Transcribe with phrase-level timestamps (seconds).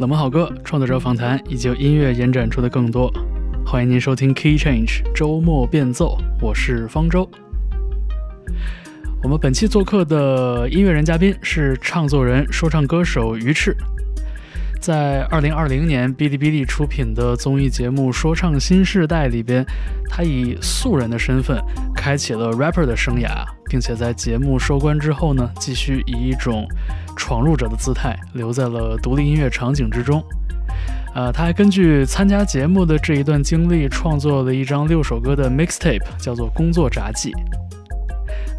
[0.00, 3.12] 冷门好歌、创作者访谈以及音乐延展出的更多。
[3.66, 7.30] 欢迎您收听 Key Change 周末变奏，我是方舟。
[9.22, 13.76] 我们本期做客的音乐人嘉宾是唱作人、说唱歌手鱼翅。
[14.80, 19.62] 在二零二零年，哔哩哔哩出品的综艺节目《说唱新时代》里边，
[20.08, 21.62] 他以素人的身份
[21.94, 26.66] 开启了 rapper 的生涯，并且在节目收官之后呢，继续以一种
[27.16, 30.20] 闯入者的姿态留在了独立音乐场景之中。
[31.14, 37.30] 呃，他还根据参加节目的这一段经历，创作了一张六首歌的 mixtape，叫做《工作札记》。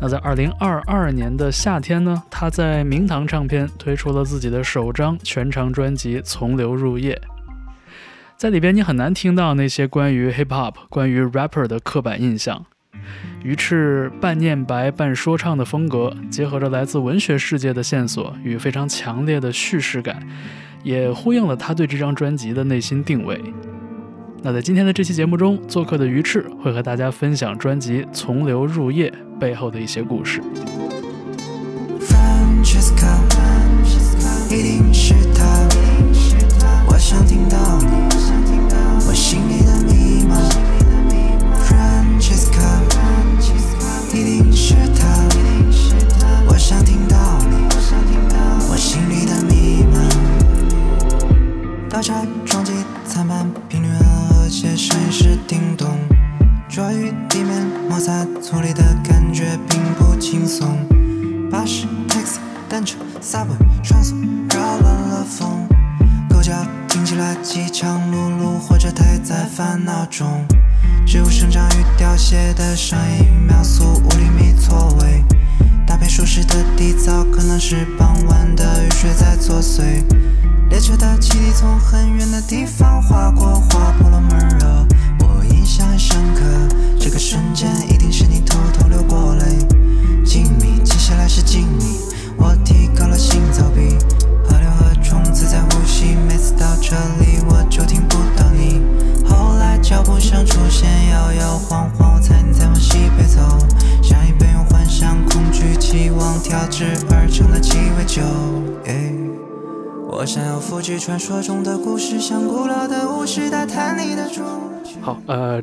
[0.02, 7.14] 那在二零二二年的夏天呢，他在明堂唱片推出了自己的首张全长专辑《从流入夜》。
[8.36, 12.66] 在里边，你很难听到那些关于 hip hop、关于 rapper 的刻板印象。
[13.44, 20.22] 鱼翅半念白半说唱的风格，结合着来自文学世界的线索与非常强烈的叙事感，
[20.84, 23.42] 也呼应了他对这张专辑的内心定位。
[24.44, 30.42] 那在今天的这期节目中，做客的鱼翅会和大家分享专辑《从流入夜》背后的一些故事。
[34.50, 35.46] 一定是他，
[36.88, 38.11] 我想听到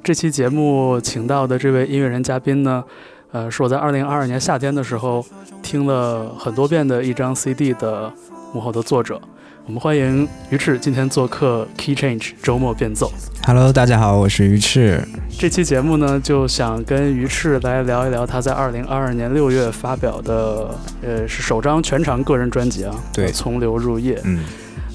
[0.08, 2.82] 这期节目请到的这位音乐人嘉宾呢，
[3.30, 5.22] 呃，是我在二零二二年夏天的时候
[5.62, 8.10] 听了很多遍的一张 CD 的
[8.54, 9.20] 幕后的作者。
[9.66, 13.12] 我们欢迎鱼翅今天做客 Key Change 周末变奏。
[13.44, 15.06] Hello，大家好，我是鱼翅。
[15.38, 24.18] 这期节目呢，就想跟鱼翅来聊一聊他在二零二二年六月发表的，呃，是首张全长个人专辑啊，对从流入夜。
[24.24, 24.42] 嗯，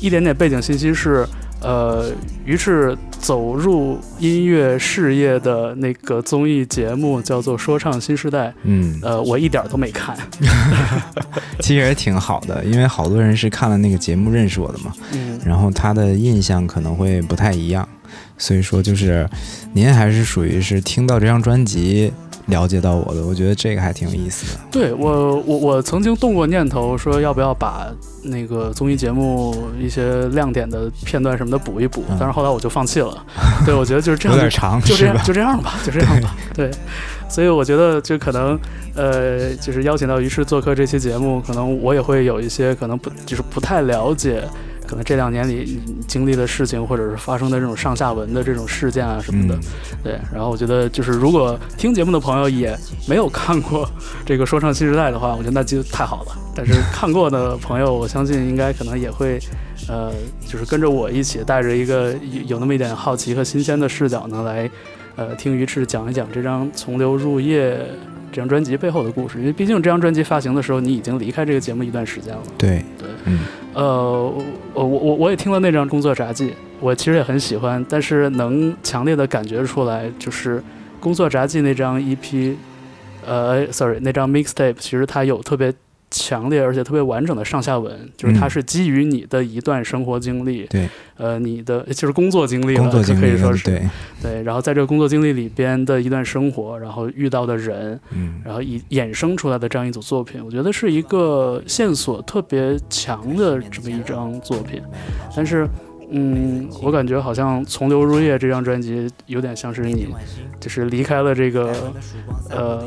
[0.01, 1.23] 一点点背景信息是，
[1.63, 2.11] 呃，
[2.45, 10.15] 于是走入音乐事业的那个综艺节目叫做《说唱新时代》，嗯，呃，我一点儿都没看，
[11.59, 17.87] 其实也挺好的，因为好多人是看了那个节目认识我的嘛，嗯，然后他的印象可能会不太一样，
[18.37, 19.27] 所以说就是
[19.71, 22.11] 您还是属于是听到这张专辑
[22.47, 24.61] 了解到我的，我觉得这个还挺有意思的。
[24.71, 27.87] 对我我我曾经动过念头，说要不要把
[28.23, 33.25] 那个综艺节目一些亮点的片段什么的补一补，嗯但是后来我就放弃了。
[33.65, 35.23] 对，我觉得就是这样有样点长就这样，吧？
[35.23, 36.35] 就这样吧， 就这样吧。
[36.53, 36.69] 对，
[37.29, 38.59] 所以我觉得就可能，
[38.95, 44.43] 呃，就是邀请到于适做客这期节目，可能我也会有一些可能不就是不太了解，
[44.87, 49.55] 可能这两年里你经历的事情，或者是发生的这种上下文的这种事件啊什么的。
[49.55, 49.61] 嗯，
[50.03, 52.77] 对，然后我觉得就是如果听节目的朋友也
[53.07, 53.89] 没有看过
[54.25, 56.31] 这个《说唱新时代》的话，我觉得那就太好了。
[56.55, 59.39] 但是看过的朋友，我相信应该可能也会，
[59.87, 60.11] 呃，
[60.47, 64.69] 就是跟着我一起带着一个有有那么一点好奇和新鲜的视角呢，来，
[65.15, 67.75] 呃，听鱼翅讲一讲这张《从流入夜》
[68.33, 69.39] 这张专辑背后的故事。
[69.39, 72.41] 因为毕竟这张专辑发行的时候，你已经离开这个节目一段时间了。
[72.57, 73.39] 对，对，嗯
[73.73, 74.33] 呃，
[74.73, 80.61] 我我我我也听了那张工作札记，我其实也很喜欢，但是能强烈的感觉出来，就是
[80.99, 82.55] 工作札记那张 EP，
[83.25, 85.73] 呃，sorry，那张 mixtape，其实它有特别
[86.13, 88.49] 强烈而且特别完整的上下文，就是它嗯。
[88.51, 90.87] 是基于你的一段生活经历，对，
[91.17, 93.81] 呃，你的就是工作经历了，工作经历了，可以说是对，
[94.21, 98.39] 对，然后在这个工作经历里边的一段生活，然后遇到的人，嗯。
[98.45, 104.79] 然后以衍生出来的这样一组作品，我觉得是一个线索特别强的这么一张作品。
[105.35, 105.67] 但是，
[106.11, 110.07] 嗯，我感觉好像《从流入夜》这张专辑有点像是你，
[110.59, 111.73] 就是离开了这个，
[112.51, 112.83] 呃，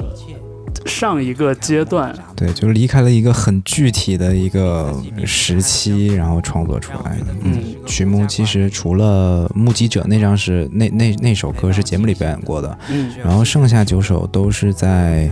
[0.85, 2.15] 上一个阶段。
[2.35, 4.95] 对，就是离开了一个很具体的一个
[5.25, 7.27] 时期，然后创作出来的。
[7.43, 15.31] 嗯，曲目其实除了《目击者》那张是那那那首歌是节目里表演过的，嗯，然后剩下九首都是在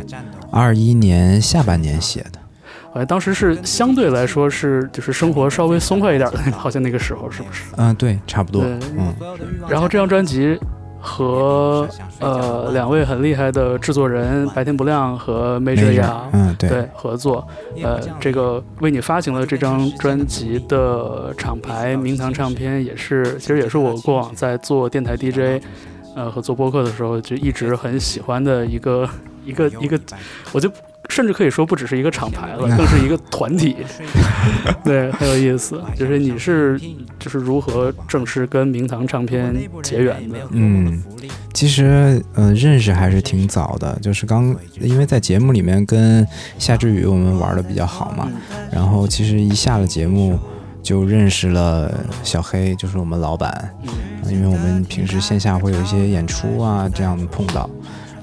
[0.50, 2.38] 二一年下半年写的。
[2.90, 7.64] 好像当时是相对来说是就是生活稍微松快一点的，好像那个时候是不是？
[7.76, 8.62] 嗯，对，差不多。
[8.62, 9.12] 嗯，
[9.68, 10.56] 然后这张专辑
[11.06, 11.86] 和
[12.18, 15.94] 呃两位很厉害的制作人白天不亮和 Major
[16.58, 17.46] 对，对合作，
[17.82, 25.62] 呃，这个为你发行了这张专辑的厂牌明堂唱片，也是其实也是我过往在做电台 DJ，
[26.16, 29.06] 呃和做播客的时候就一直很喜欢的一个
[29.44, 30.00] 一个一个，
[30.52, 30.70] 我就
[31.08, 33.76] 甚至可以说不只是一个厂牌了， 更是一个团体
[34.84, 35.80] 对，很有意思。
[35.96, 36.80] 就是你是
[37.18, 40.38] 就是如何正式跟明堂唱片结缘的？
[40.50, 41.02] 嗯，
[41.52, 46.26] 其实呃认识还是挺早的，就是刚因为在节目里面跟
[46.58, 48.28] 夏之雨我们玩的比较好嘛，
[48.72, 50.38] 然后其实一下了节目
[50.82, 51.92] 就认识了
[52.22, 57.68] 小黑，就是我们老板，嗯因为我们平时线下会有一些演出啊这样碰到，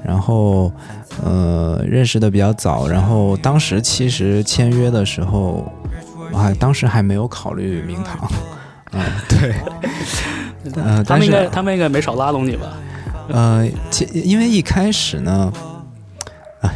[0.04, 0.72] 然后
[1.24, 5.72] 呃认识的比较早，然后当时其实签约的时候，
[6.32, 8.30] 我还当时还没有考虑名堂，
[8.94, 9.54] 嗯对，
[10.84, 12.68] 呃他们应该他们应该没少拉拢你吧？
[13.30, 15.81] 呃，其因为一开始呢，啊，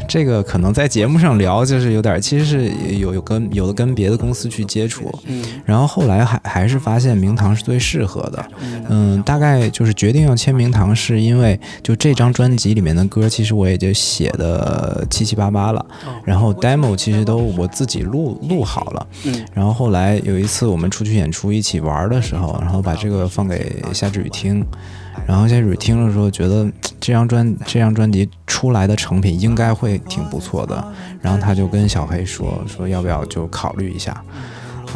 [0.08, 5.44] 这个可能在节目上聊就是有点，其实是有有跟有的跟别的公司去接触，嗯。
[5.66, 8.86] 然后后来还还是发现明堂是最适合的，嗯。
[8.90, 16.14] 嗯，大概就是决定要签明堂，是因为就这张专辑里面的歌，其实我也就写的七七八八了，哦。
[16.24, 19.46] 然后 demo 其实都我自己录录好了，嗯。
[19.54, 24.66] 然后后来有一次我们出去演出一起玩的时候，然后把这个放给夏志宇听，
[25.28, 34.24] 然后夏志宇听了之后觉得这张专这张专辑出来的成品应该会挺不错的，然后他就跟小黑说说要不要就考虑一下，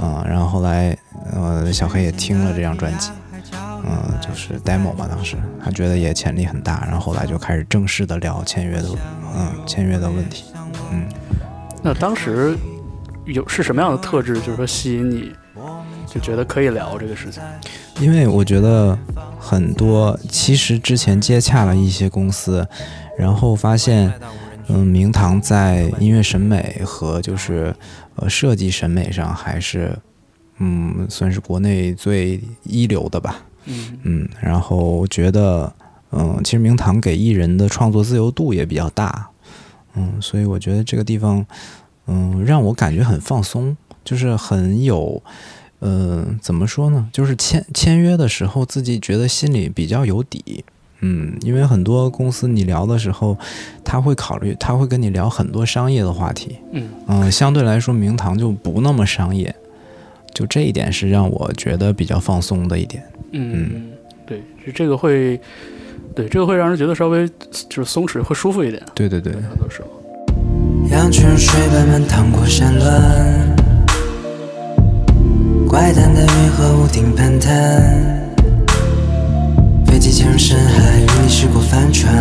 [0.02, 0.98] 嗯，然后后来
[1.34, 3.12] 呃小黑也听了这张专辑。
[3.82, 8.90] 嗯，就是 demo 嘛，当时他觉得也潜力很大，然后后来就开始正式的聊签约的，
[9.36, 10.44] 嗯，签约的问题，
[10.92, 11.08] 嗯。
[11.82, 12.58] 那当时
[13.26, 15.32] 有是什么样的特质，就是说吸引你，
[16.10, 17.42] 就觉得可以聊这个事情？
[18.02, 18.98] 因为我觉得
[19.40, 22.68] 很多其实之前接洽了一些公司，
[23.18, 24.12] 然后发现，
[24.68, 27.76] 嗯，明堂在音乐审美和就是
[28.16, 29.98] 呃设计审美上还是，
[30.58, 33.46] 嗯，算是国内最一流的吧。
[33.66, 35.72] 嗯嗯，然后觉得，
[36.12, 39.30] 嗯，其实明堂给艺人的创作自由度也比较大，
[39.94, 41.46] 嗯，所以我觉得这个地方，
[42.08, 45.22] 嗯，让我感觉很放松，就是很有，
[45.80, 47.08] 呃，怎么说呢？
[47.12, 50.64] 就是签签约的时候，自己觉得心里比较有底。
[51.02, 53.38] 嗯，因为很多公司你聊的时候，
[53.86, 56.58] 他会考虑，他会跟你聊很多商业的话题。
[56.74, 59.56] 嗯嗯，相对来说，明堂就不那么商业，
[60.34, 63.02] 就这一点是让我觉得比较放松的一点。
[63.32, 63.94] 嗯，
[64.26, 65.40] 对，就这个会，
[66.14, 67.26] 对这个会让人觉得稍微
[67.70, 68.84] 就是松弛，会舒服一点。
[68.94, 69.88] 对对对，很多时候，
[70.90, 73.56] 阳泉水慢慢淌过山峦，
[75.70, 77.54] 怪诞的云和屋顶攀谈，
[79.86, 82.12] 飞机潜入深海，与你驶过帆船，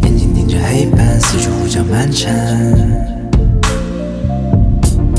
[0.00, 3.13] 眼睛盯着黑板，四处胡搅蛮缠。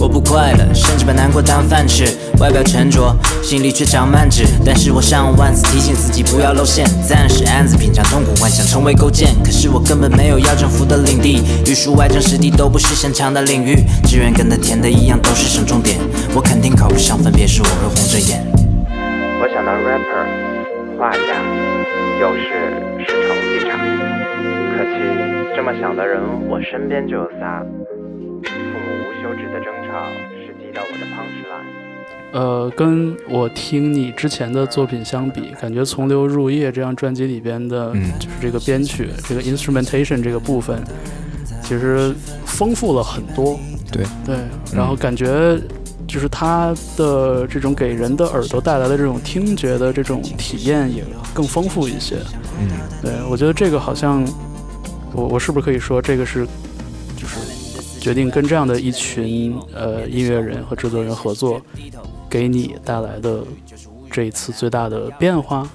[0.06, 2.06] 我不快乐，甚至把难过当饭吃，
[2.40, 4.46] 外表沉着，心里却长慢脂。
[4.64, 9.34] 但是我上万次提醒自己不要露馅，暂时暗自品尝痛苦，幻想成为勾践。
[9.44, 15.98] 可是我根本没有要征服的领地，语数外征实地都不是擅长的领域，志愿跟他填的一样都是省重点，
[16.36, 18.46] 我肯定考不上，分别时我会红着眼。
[19.42, 20.30] 我想当 rapper、
[21.00, 21.34] 画家，
[22.22, 22.46] 有时
[23.00, 23.74] 是成绩差。
[24.78, 25.02] 可惜
[25.56, 27.66] 这么想的人，我身边就有仨。
[28.46, 29.05] 父母
[30.02, 31.72] 无休止的争吵，是击到我的 punchline。
[32.34, 40.84] 呃，跟我听你之前的作品相比，感觉《从流入夜》这张专辑里边的，嗯就是这个编曲、这个 instrumentation 这个部分，
[41.62, 42.14] 其实
[42.46, 43.58] 丰富了很多。
[43.90, 44.36] 对对，
[44.74, 45.58] 然后感觉
[46.06, 52.18] 就是它的这种给人的耳朵带来的这种听觉的这种体验也更丰富一些。
[52.60, 52.68] 嗯，
[53.02, 54.26] 对我觉得这个好像，
[55.14, 56.46] 我我是不是可以说这个是
[58.06, 61.60] 决定跟这样的一群呃音乐人和制作人合作，
[62.30, 63.44] 给你带来的
[64.12, 65.68] 这一次最大的变化？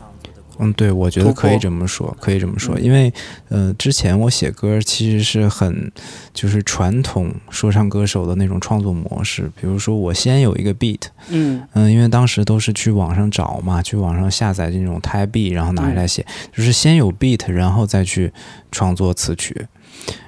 [0.61, 2.85] 嗯，对，我觉得可以这么说，可以这么说，嗯。
[2.85, 3.13] 因为
[3.49, 5.91] 呃，之前我写歌其实是很
[6.33, 11.61] 就是传统说唱歌手的那种创作模式，比如说我先有一个 beat，嗯。
[11.73, 18.33] 嗯，因为当时都是去网上找嘛，去网上下载这种 type beat，然后拿下来写，就是先有 beat，然后再去
[18.71, 19.67] 创作词曲。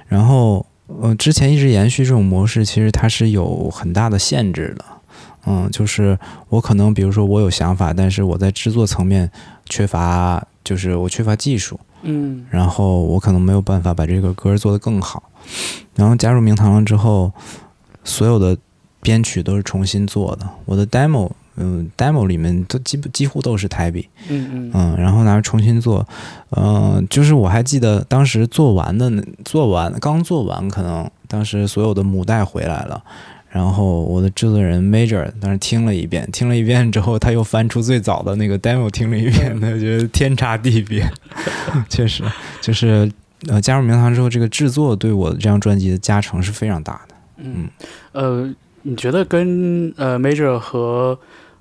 [0.09, 4.85] 然后呃，之前一直延续这种模式，其实它是有很大的限制的。
[5.45, 6.17] 嗯，就是
[6.49, 9.29] 我可能比如说我有想法，但是我在制作层面
[9.65, 15.23] 缺乏，就是我缺乏技术，嗯然后我可能没有办法把这个歌做得更好。
[15.95, 17.31] 然后加入明堂了之后，
[18.05, 18.57] 所有的
[19.01, 26.07] 编曲都是重新做的，我的 demo，嗯，demo 里面都几乎几乎都是台币，嗯嗯嗯，然后拿重新做，
[26.51, 29.11] 嗯、就是我还记得当时做完的
[29.45, 33.03] 做完刚做完，可能当时所有的母带回来了。
[33.49, 41.07] 然后我的制作人 Major 当时听了一遍，听了一遍之后，他又翻出最早的那个 demo 听了一遍，他觉得天差地别，
[41.87, 42.23] 确实
[42.61, 43.11] 就是
[43.47, 47.15] 呃加入名堂之后，这个制作对我这张专辑的加成是非常大的。
[47.37, 47.69] 嗯，
[48.13, 48.51] 呃，
[48.83, 51.17] 你觉得跟呃 Major 和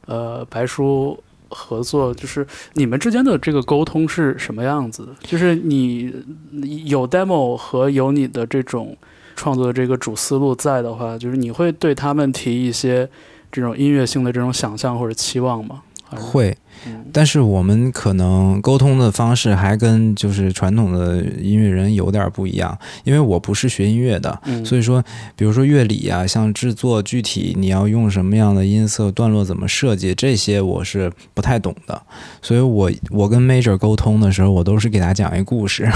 [0.07, 5.09] 呃白叔合作，就是你们之间的这个沟通是什么样子？
[5.21, 6.13] 就是你
[6.85, 8.97] 有 demo 和有你的这种
[9.37, 13.09] 创作的这个主思路在的话，就是你会对他们提一些
[13.51, 15.83] 这种音乐性的这种想象或者期望吗？
[16.11, 16.57] 会，
[17.13, 25.03] 但是我们可能沟通的方式还跟就是传统的音乐人有点不一样，因为我不是学音乐的，嗯，所以说，
[25.37, 32.01] 比如说乐理啊，像制作具体你要用什么样的音色、段落怎么设计，这些我是不太懂的。
[32.41, 35.89] 所以我我跟 Major 沟通的时候，我都是给他讲一个故事，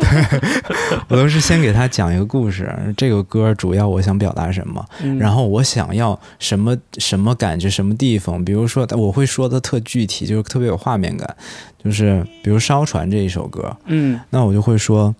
[0.00, 0.40] 对
[1.08, 5.18] 我都是先给他讲一个故事，这个歌主要我想表达什么，嗯。
[5.18, 11.36] 然后我想要什么什么感觉，什么地方，比如说我会说的特具体，就是特别有画面感，
[11.82, 15.14] 就是比如《烧船》这一首歌，嗯那我就会说，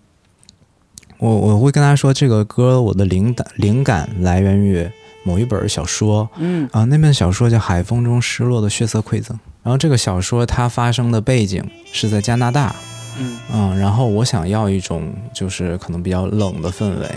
[1.18, 4.90] 我我会跟他说，这个歌我的灵感灵感来源于
[5.22, 6.68] 某一本小说嗯。
[6.72, 12.74] 啊，那本小说叫《海风中失落的血色馈赠》，然后这个小说它发生的背景是在加拿大，
[13.18, 13.38] 嗯。
[13.52, 17.08] 嗯，然后我想要一种就是可能比较冷的氛围，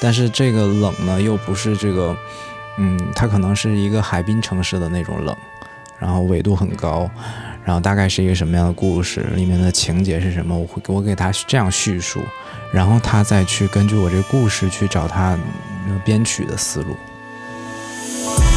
[0.00, 2.16] 但是这个冷呢又不是这个，
[2.78, 5.36] 嗯，它可能是一个海滨城市的那种冷，
[5.98, 7.10] 然后纬度很高，
[7.64, 12.20] 然后大概是一个什么样的故事，里面的情节是什么，我会我给他这样叙述，
[12.72, 15.38] 然后他再去根据我这个故事去找他
[16.04, 16.96] 编曲的思路。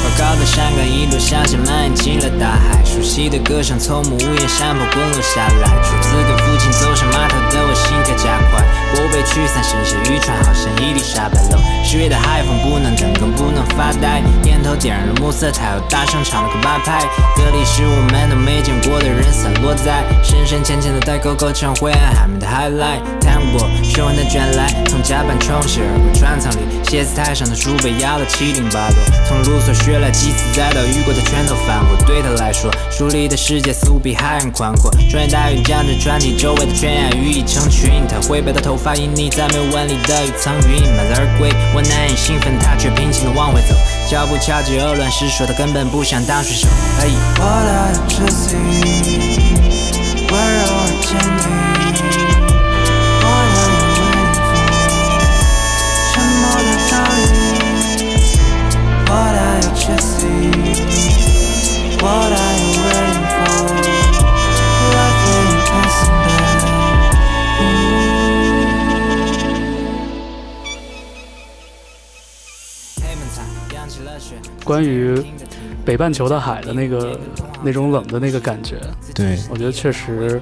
[0.02, 5.70] 高高的山岗一路向下蔓延进了大海，熟悉的歌声从木屋檐山坡滚落下来。
[5.84, 8.66] 初次跟父亲走上码头的我心跳加快，
[8.96, 11.60] 我被驱散，剩下渔船好像伊丽莎白楼。
[11.84, 14.24] 十月的海风不能等，更不能发呆。
[14.46, 17.02] 烟头点燃了暮色，他又大声唱了个八拍。
[17.36, 23.02] 歌里是我们都没见过的人散落在深深浅浅的代沟构成灰暗海面的 highlight。
[23.22, 28.98] 谈过凶狠的卷来，从甲板冲洗而过船舱里，写字台上的书被压得七零八落。
[29.28, 31.98] 从卢梭学来几次，再到雨过的全都翻过。
[32.06, 34.92] 对他来说，书里的世界似乎比海岸宽阔。
[35.10, 41.50] 专业大雨将这船体周围的圈崖予以成群，他灰白的头发隐匿在没有纹理的雨层云满载而归。
[41.76, 43.76] 我难以兴奋，他却平静地往回走，
[44.10, 46.68] 脚步敲击鹅卵石，说他根本不想当水手。
[47.00, 47.08] 哎。
[47.38, 49.41] What are you chasing?
[74.64, 75.22] 关于
[75.84, 77.20] 北半球的海的那个
[77.64, 78.78] 那种冷的那个感觉，
[79.16, 80.42] 对，我觉得确实，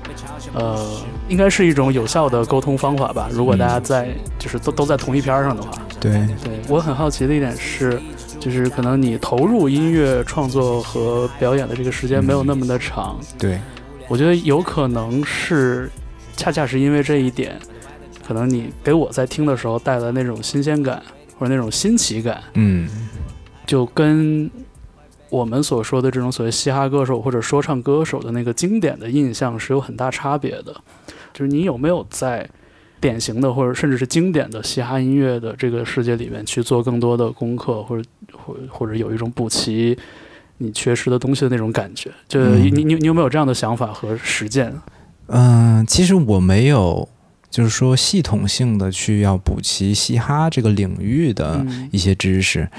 [0.53, 0.85] 呃，
[1.27, 3.29] 应该是一种有效的沟通方法吧。
[3.31, 6.11] 如果大家在就是都都在同一篇儿上的话，对，
[6.43, 7.99] 对我很好奇的一点是，
[8.39, 13.59] 就是可能你投入音乐创作和表演的这个时间没有那么的长，对，
[14.07, 15.89] 我觉得有可能是
[16.35, 17.57] 恰恰是因为这一点，
[18.27, 21.01] 可能你给我在听的时候带来那种新鲜感
[21.37, 22.89] 或者那种新奇感，嗯，
[23.69, 24.49] 就跟
[25.29, 30.73] 我们所说的这种所谓嘻哈歌手或者说唱歌手的那个经典的印象是有很大差别的。
[31.31, 32.49] 就是你有没有在
[32.99, 39.95] 典型的或者甚至是经典的嘻哈音乐的这个世界里面去做更多的功课，或者或或者有一种补齐
[40.57, 42.09] 你缺失的东西的那种感觉？
[42.27, 44.73] 就你你你有没有这样的想法和实践？
[45.27, 47.07] 嗯，其实我没有，
[47.49, 51.89] 就是说系统性的去要补齐嘻哈这个领域的嗯。
[51.91, 52.69] 一些知识。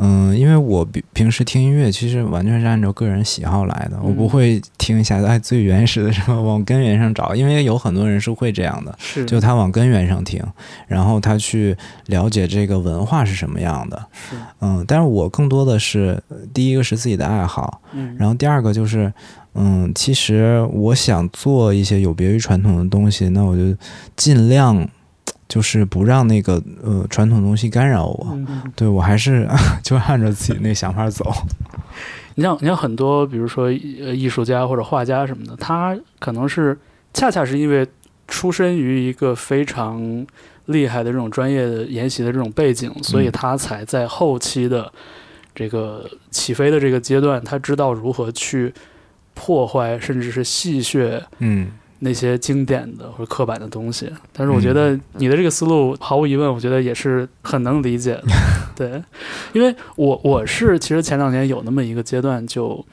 [0.00, 9.24] 嗯，因为我平平时听音乐其实完全是按照个人喜好来的，我不嗯会听一下哎最原始的什么往根源上找，因为有很多人是会这样的，是。
[9.24, 10.40] 就他往根源上听，
[10.86, 14.06] 然后他去了解这个文化是什么样的。
[14.12, 14.36] 是。
[14.60, 19.12] 嗯，但是我更多的是呃第一个是自己的爱好，嗯，然后第二个就是，
[19.58, 23.76] 嗯，其实我想做一些有别于传统的东西，那我就
[24.16, 24.88] 尽量
[25.48, 28.28] 就是不让那个呃传统东西干扰我。
[28.32, 29.48] 嗯对我还是
[29.82, 31.28] 就按照自己那想法走。
[32.36, 36.78] 你像你像很多，比如说呃艺术家或者画家什么的，他可能是
[37.12, 37.84] 恰恰是因为
[38.28, 40.24] 出身于一个非常
[40.66, 44.92] 厉害的这种专业的研习的这种背景，所以嗯他才在后期的
[45.52, 48.72] 这个起飞的这个阶段，他知道如何去
[49.38, 51.68] 破坏甚至是戏谑嗯
[52.00, 54.12] 那些经典的或者刻板的东西。
[54.32, 58.24] 但是我觉得你的这个思路，毫无疑问，我觉得也是很能理解的。
[58.76, 59.02] 对，
[59.52, 62.84] 因为我我是其实前两年有那么一个阶段，就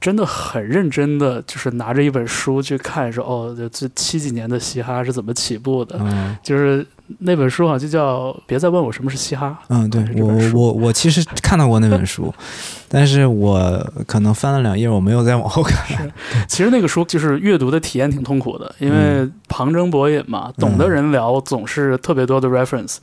[0.00, 5.96] 真的很认真的，就是拿着一本书去看，说哦，这这七几年的嘻哈是怎么起步的。
[6.00, 6.86] 嗯就是
[7.20, 9.58] 那本书好像就叫《别再问我什么是嘻哈》。
[9.68, 12.32] 嗯，对我我我其实看到过那本书，
[12.88, 16.10] 但是我可能翻了两页，我没有再往后看。
[16.46, 22.98] 其实那个书就是阅读的体验挺痛苦的，因为旁征博引嘛，懂的人聊总是特别多的 reference，、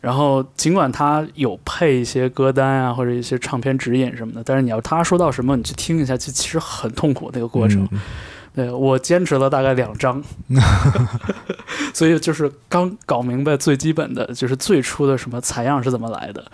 [0.00, 7.88] 然后尽管他有配一些歌单啊或者一些唱片指引什么的，但是你要他说到什么，你去听一下，其其实很痛苦那个过程。
[7.92, 8.00] 嗯
[8.58, 10.20] 对我坚持了大概两章，
[11.94, 16.44] 所以就是刚搞明白最基本的，就是最初的什么采样是怎么来的，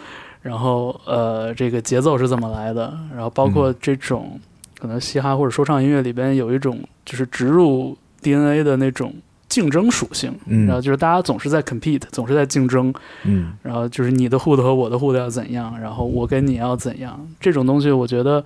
[0.42, 4.38] 然后呃这个节奏是怎么来的，然后包括这种、
[4.78, 9.14] 可能嘻哈或者说唱音乐里边有一种就是植入 DNA 的那种
[9.48, 10.66] 竞争属性，嗯。
[10.66, 12.92] 然后就是大家总是在 compete，总是在竞争，
[13.24, 13.54] 嗯。
[13.62, 18.44] 然后就是你的 hood 和我的 hood 要怎样，然后我跟你要怎样，这种东西我觉得，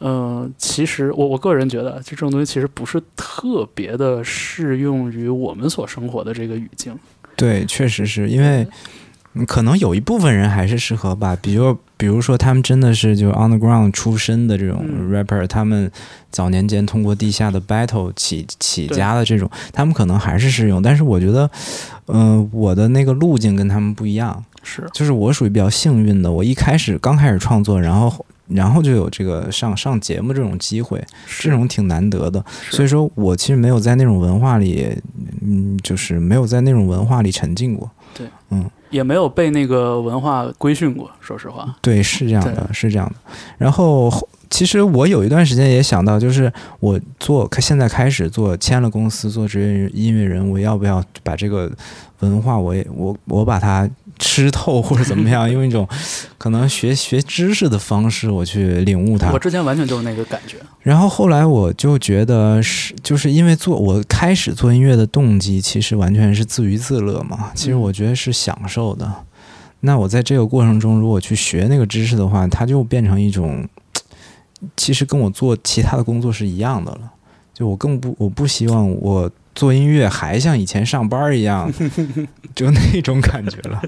[0.00, 6.98] 嗯、其实我我个人觉得，就这种东西其实不是特别的适用于我们所生活的这个语境。
[7.36, 8.66] 对，确实是因为
[9.34, 15.90] 嗯可能有一部分人还是适合吧，比如比如说他们真的是就 on the ground 出身的这种嗯 rapper，、他们
[16.30, 20.82] 早年间通过地下的 battle 起起家的这种，他们可能还是适用。
[20.82, 21.48] 但是我觉得，
[22.06, 28.24] 嗯、我的那个路径跟他们不一样，是，就是我属于比较幸运的，我一开始刚开始创作，然后。
[28.50, 31.02] 然后就有这个上上节目这种机会，
[31.40, 32.44] 这种挺难得的。
[32.70, 34.86] 所以说我其实没有在那种文化里，
[35.42, 37.90] 嗯，就是没有在那种文化里沉浸过。
[38.14, 41.76] 对，嗯也没有被那个文化规训过，说实话。
[41.80, 43.14] 对，是这样的，是这样的。
[43.56, 51.70] 然后后其实我有一段时间也想到，就是我做现在开始做签了公司做职业音乐人，我要不要把这个
[52.18, 55.88] 文化我也我我把它吃透或者怎么样，用一种
[56.36, 59.38] 可能学学知识的方式我去领悟它我。
[59.38, 60.56] 之前完全就是那个感觉。
[60.82, 67.52] 然后后来我就觉得是，就是因为做我开始做音乐的动机，其实完全是自娱自乐嘛。
[67.54, 69.10] 其实我觉得是享受的。
[69.82, 73.66] 那我在这个过程中，如果去学那个知识的话，它就变成一种，
[74.76, 77.10] 其实跟我做其他的工作是一样的了。
[77.52, 81.70] 就我更不，我不希望我做音乐还像以前上班一样，
[82.54, 83.82] 就那种感觉了。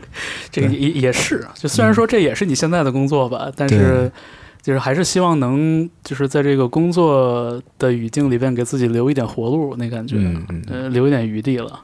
[0.51, 4.13] 这个也也是啊，就虽然说这也是你现在的工作吧，但是
[4.61, 11.81] 就是还是希望能就是在这个工作的语境里边给自己留一点活路，那感觉，嗯嗯，呃，留一点余地了。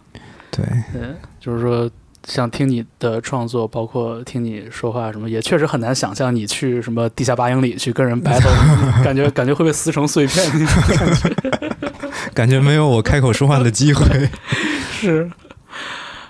[0.51, 1.91] 对，嗯，就是说，
[2.29, 8.53] 像听你的创作，包括听你说话什么，也确实很难想象你去什么地下八英里去跟人 battle，
[9.03, 11.69] 感觉感觉会被撕成碎片那种感觉。
[12.35, 14.05] 感觉没有我开口说话的机会。
[14.93, 15.31] 是，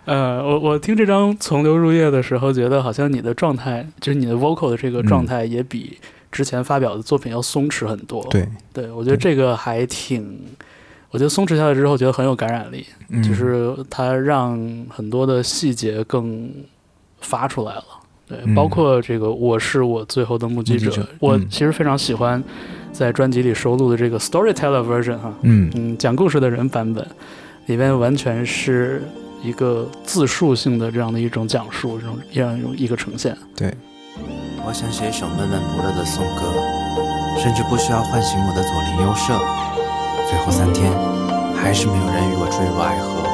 [0.04, 5.98] 呃，我我听这张《从流入夜》的时候，觉得好像你的状态，就是你的 vocal 的这个状态，也比
[6.30, 10.40] 之前发表的作品要松弛很多。，对，对我觉得这个还挺，
[11.10, 14.58] 我觉得松弛下来之后，觉得很有感染力，嗯就是它让
[14.90, 16.52] 很多的细节更
[17.20, 17.84] 发出来了。
[18.26, 22.42] 对，嗯包括这个“我是我最后的目击者”，击者嗯我其实非常喜欢
[22.92, 27.06] 在专辑里收录的这个 storyteller version 哈，嗯嗯，讲故事的人版本
[27.66, 29.02] 里面完全是
[29.42, 33.34] 一个自述性的这样的一种讲述，这种这样一种一个呈现。
[33.56, 33.72] 对，
[34.66, 36.42] 我想写一首闷闷不乐的颂歌，
[37.38, 39.87] 甚至不需要唤醒我的左邻右舍。
[40.28, 40.92] 最后三天，
[41.56, 43.24] 还是没有人与我坠入爱河。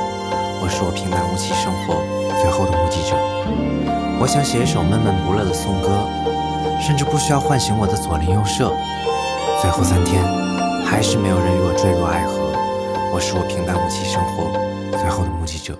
[0.62, 1.98] 我是我平淡无奇生活
[2.40, 3.18] 最后的目击者。
[4.20, 5.90] 我想写一首闷闷不乐的颂歌，
[6.80, 8.70] 甚至不需要唤醒我的左邻右舍。
[9.60, 10.22] 最后三天，
[10.86, 12.54] 还是没有人与我坠入爱河。
[13.12, 14.46] 我是我平淡无奇生活
[14.96, 15.76] 最后的目击者。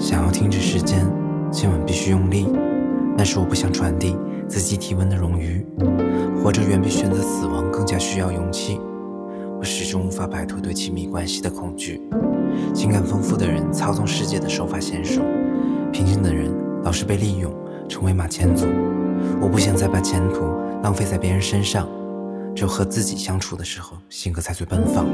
[0.00, 1.06] 想要停止时间，
[1.52, 2.50] 亲吻必须用力。
[3.16, 4.16] 但是我不想传递
[4.48, 5.64] 自己体温的冗余，
[6.42, 8.80] 活着远比选择死亡更加需要勇气。
[9.64, 11.98] 我始终无法摆脱对亲密关系的恐惧。
[12.74, 15.22] 情感丰富的人操纵世界的手法娴熟，
[15.90, 17.50] 平静的人老是被利用，
[17.88, 18.66] 成为马前卒。
[19.40, 20.42] 我不想再把前途
[20.82, 21.88] 浪费在别人身上，
[22.54, 25.06] 只有和自己相处的时候，性格才最奔放。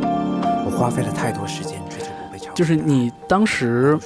[0.66, 3.96] 我花费了太多时间追求不被超就是你当时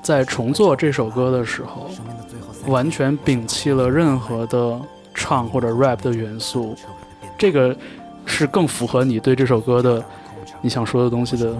[0.00, 1.90] 在重做这首歌的时候，
[2.68, 4.80] 完全摒弃了任何的
[5.12, 6.76] 唱或者 rap 的元素，
[7.36, 7.76] 这个
[8.26, 10.02] 是更符合你对这首歌的
[10.60, 11.54] 你想说的东西的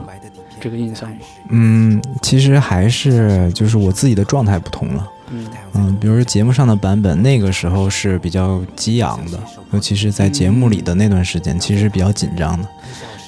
[0.61, 1.17] 这个印象吗？
[1.51, 5.09] 嗯，其实还是就是我自己的状态不同了。
[5.35, 9.39] 嗯嗯，比如说节目上的版本，那个时候是比较激昂的，
[9.73, 12.69] 尤其是在节目里的那段时间，其实是比较紧张的。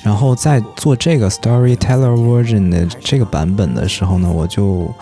[0.03, 4.95] 然后在做这个 Storyteller Version 的这个版本的时候呢，我就，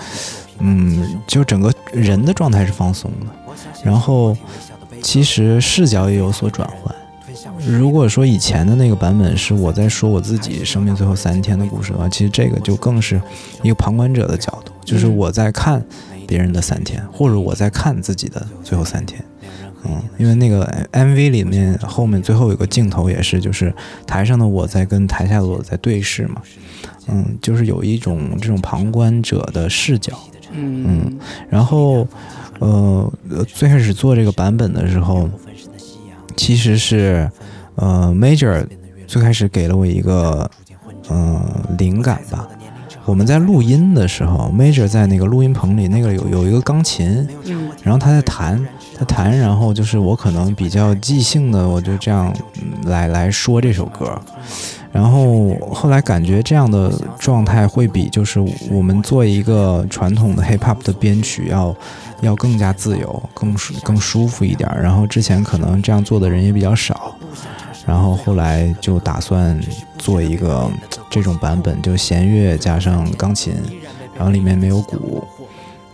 [0.60, 3.26] 嗯，就整个人的状态是放松的，
[3.82, 4.36] 然后
[5.02, 6.94] 其实视角也有所转换。
[7.66, 13.20] 如果说以前的那个版本是我在说我自己生命最后三天的故事的话，其实这个就更是
[13.62, 15.84] 一个旁观者的角度，就是我在看
[16.26, 19.22] 别人的三天，或者我在看自己的最后三天。
[19.84, 23.74] 嗯，因为那个 MV 里面后面最后有个镜头也是，就是
[24.06, 26.40] 台上的我在跟台下的我在对视嘛。
[27.08, 30.16] 嗯，就是有一种这种旁观者的视角。
[30.54, 32.06] 嗯然后，
[32.58, 35.28] 呃，呃最开始做这个版本的时候，
[36.36, 37.30] 其实是，
[37.76, 38.66] 呃，Major
[39.06, 40.50] 最开始给了我一个，
[41.08, 41.40] 呃，
[41.78, 42.48] 灵感吧。
[43.04, 48.64] 我们在录音的时候，Major 在那个录音棚里，那个有有一个钢琴，嗯然后他在弹，
[48.96, 54.16] 他弹，然后就是我可能比较即兴的，我就这样嗯来来说这首歌，
[54.92, 58.38] 然后后来感觉这样的状态会比就是
[58.70, 61.74] 我们做一个传统的 hip hop 的编曲要
[62.20, 64.68] 要更加自由，更更舒服一点。
[64.80, 67.16] 然后之前可能这样做的人也比较少，
[67.86, 69.58] 然后后来就打算
[69.96, 70.70] 做一个
[71.08, 73.54] 这种版本，就弦乐加上钢琴，
[74.14, 75.24] 然后里面没有鼓，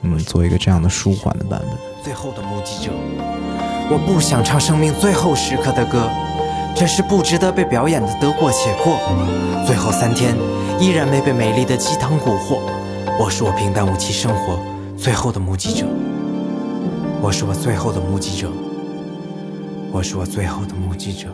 [0.02, 1.78] 嗯，做一个这样的舒缓的版本。
[2.02, 2.90] 最后的目击者。
[3.90, 6.10] 我不想唱生命最后时刻的歌，
[6.78, 9.00] 这是不值得被表演的得过且过。
[9.66, 10.32] 最后三天
[10.80, 12.60] 依然没被美丽的鸡汤蛊惑。
[13.18, 14.64] 我是我平淡无奇生活
[14.96, 15.84] 最后的目击者。
[17.20, 18.48] 我是我最后的目击者。
[19.90, 21.26] 我是我最后的目击者。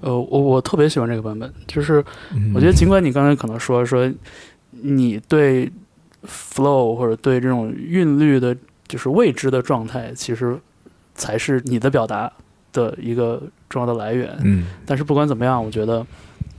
[0.00, 4.10] 呃，我我特别喜欢这个版本，就是嗯我觉得尽管你刚才可能说说
[4.70, 5.70] 你对
[6.26, 8.56] flow 或者对这种韵律的，
[8.88, 10.58] 就是未知的状态，其实
[11.14, 12.32] 才是你的表达
[12.74, 14.28] 的一个重要的来源。
[14.42, 16.04] 嗯但是不管怎么样，我觉得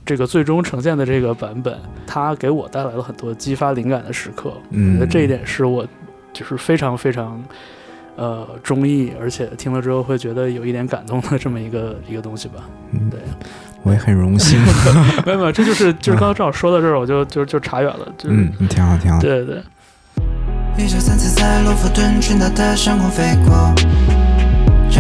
[0.04, 4.50] 这个最终呈现的这个版本，它给我带来了很多激发灵感的时刻。
[4.50, 5.86] 我觉嗯得这一点是我
[6.34, 7.44] 就是非常非常
[8.16, 12.56] 呃中意，而且听了之后会觉得有一点感动的这么一个一个东西吧。
[12.92, 13.20] 嗯对，
[13.84, 14.60] 我也很荣幸。
[15.26, 19.20] 没有没有，这就是就是刚刚正好说到这儿，我就就就差远了，就是、嗯，挺好挺好。
[19.20, 19.64] 对对对。
[20.78, 23.74] 一九三次在罗弗顿群岛的上空飞过，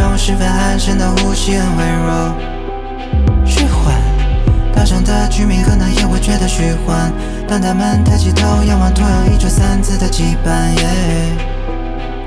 [0.01, 2.35] 我十分寒碜的呼吸很微弱。
[3.45, 3.93] 虚幻，
[4.73, 7.11] 岛上的居民可能也会觉得虚幻，
[7.47, 10.73] 当他们抬起头仰望同样一周三次的羁绊。
[10.81, 10.85] 耶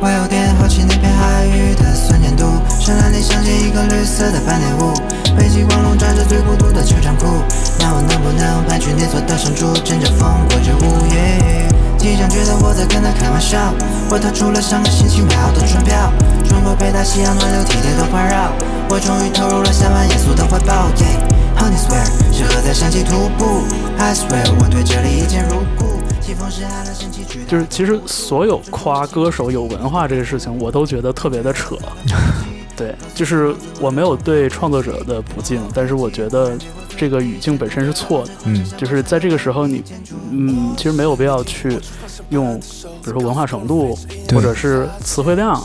[0.00, 2.44] 我有点好奇那片海域的酸碱度，
[2.78, 4.94] 深蓝里镶嵌一个绿色的斑点雾，
[5.36, 7.42] 北极光笼罩着最孤独的酋长窟。
[7.80, 11.68] 那我能不能搬去那座岛上住，枕着风过着午夜？
[11.98, 13.74] 机长觉得我在跟他开玩笑，
[14.08, 16.12] 我掏出了上个星期买好的船票，
[16.46, 18.52] 穿过北大西洋暖流体贴的环绕，
[18.88, 20.88] 我终于投入了下班严肃的怀抱。
[20.96, 21.18] Yeah,
[21.58, 23.64] Honey swear，适合在山脊徒步。
[23.98, 25.98] I swear，我对这里一见如故。
[26.20, 31.76] 季风是寒冷神奇巨大就是其实所有夸歌手有文化这个事情，我都觉得特别的扯。
[32.78, 36.56] 对，就是我没有对创作者的不敬，但是我觉得
[36.96, 38.30] 这个语境本身是错的。
[38.44, 39.82] 嗯就是在这个时候你，
[40.30, 41.76] 嗯，其实没有必要去
[42.30, 42.56] 用，
[43.02, 43.98] 比如说文化程度
[44.32, 45.60] 或者是词汇量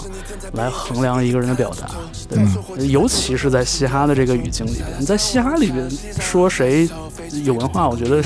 [0.54, 1.88] 来衡量一个人的表达，
[2.28, 2.52] 对吧？
[2.90, 5.88] 尤其是在嘻哈的这个语境里边，你在嘻哈里边
[6.20, 6.90] 说谁
[7.44, 8.24] 有文化，我觉得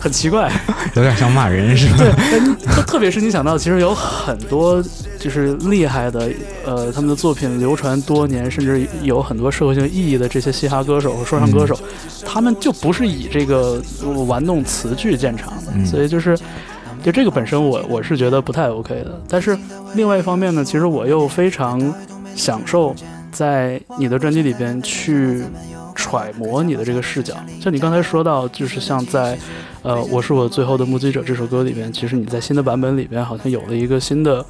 [0.00, 0.50] 很奇怪。
[0.94, 1.96] 有点像骂人是吧？
[1.98, 4.82] 对，特特别是你想到，其实有很多
[5.18, 6.30] 就是厉害的，
[6.64, 11.78] 呃，他们的作品流传多年，甚至有很多社会性意义的这些嘻哈歌手和说唱歌手，
[12.24, 13.82] 他们就不是以这个
[14.26, 16.38] 玩弄词句见长的，嗯所以就是。
[17.00, 19.22] 就这个本身我，我是觉得不太 OK 的。
[19.28, 19.56] 但是
[19.94, 21.80] 另外一方面呢，其实我又非常
[22.34, 22.92] 享受
[23.30, 25.44] 在你的专辑里边去
[26.08, 27.34] 揣摩你的这个视角。
[27.60, 29.38] 像你刚才说到，就是像在
[29.82, 34.44] 呃《我是我最后的目击者》这首歌里边，其实你在新的版本里边好像有了一个新的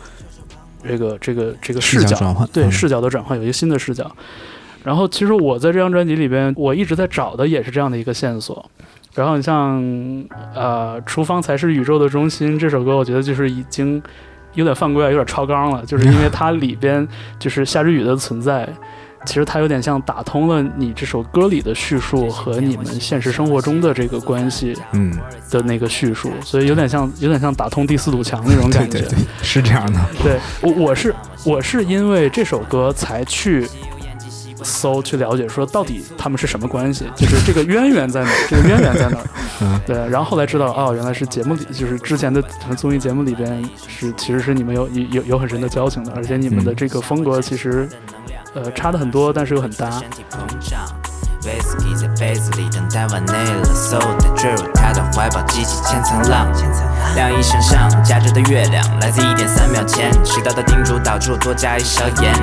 [0.87, 4.09] 这个这个这个视角，转换对、嗯视角的转换，有一个新的视角。
[4.85, 8.65] 然后其实我在这张专辑里边，我一直在找的也是这样的一个线索。
[9.15, 9.83] 然后你像
[10.55, 14.01] 呃，厨房才是宇宙的中心这首歌，我觉得就是已经
[14.55, 17.07] 有点犯规了，有点超纲了，就是因为它里边
[17.39, 18.69] 就是夏之雨的存在，
[19.25, 25.13] 其实它有点像打通了你这首歌里的叙述和你们现实生活中的这个关系嗯，
[25.51, 29.01] 的那个叙述，所以有点像有点像打通第四堵墙那种感觉。
[29.01, 30.01] 对对对，是这样的。
[30.23, 33.69] 对我我是我是因为这首歌才去
[34.63, 39.19] 搜去了解说到底他们是什么关系，就是这个渊源在哪， 这个渊源在哪。
[39.61, 47.89] 嗯对，然后后来知道哦，原来是节目里，就是之前的什么综艺节目里边是其实是你们有有有有很深的交情的，而且你们的嗯这个风格其实
[48.55, 49.91] 呃差的很多，但是又很搭。
[49.91, 50.81] 身体膨胀。
[51.41, 53.63] Whisky 在杯子里等待完内了
[54.37, 56.49] 坠入他的怀抱，激起千层浪。
[57.15, 62.35] 晾衣绳上夹着的月亮，来自一点三秒前，迟到的叮嘱导致我多加一勺盐。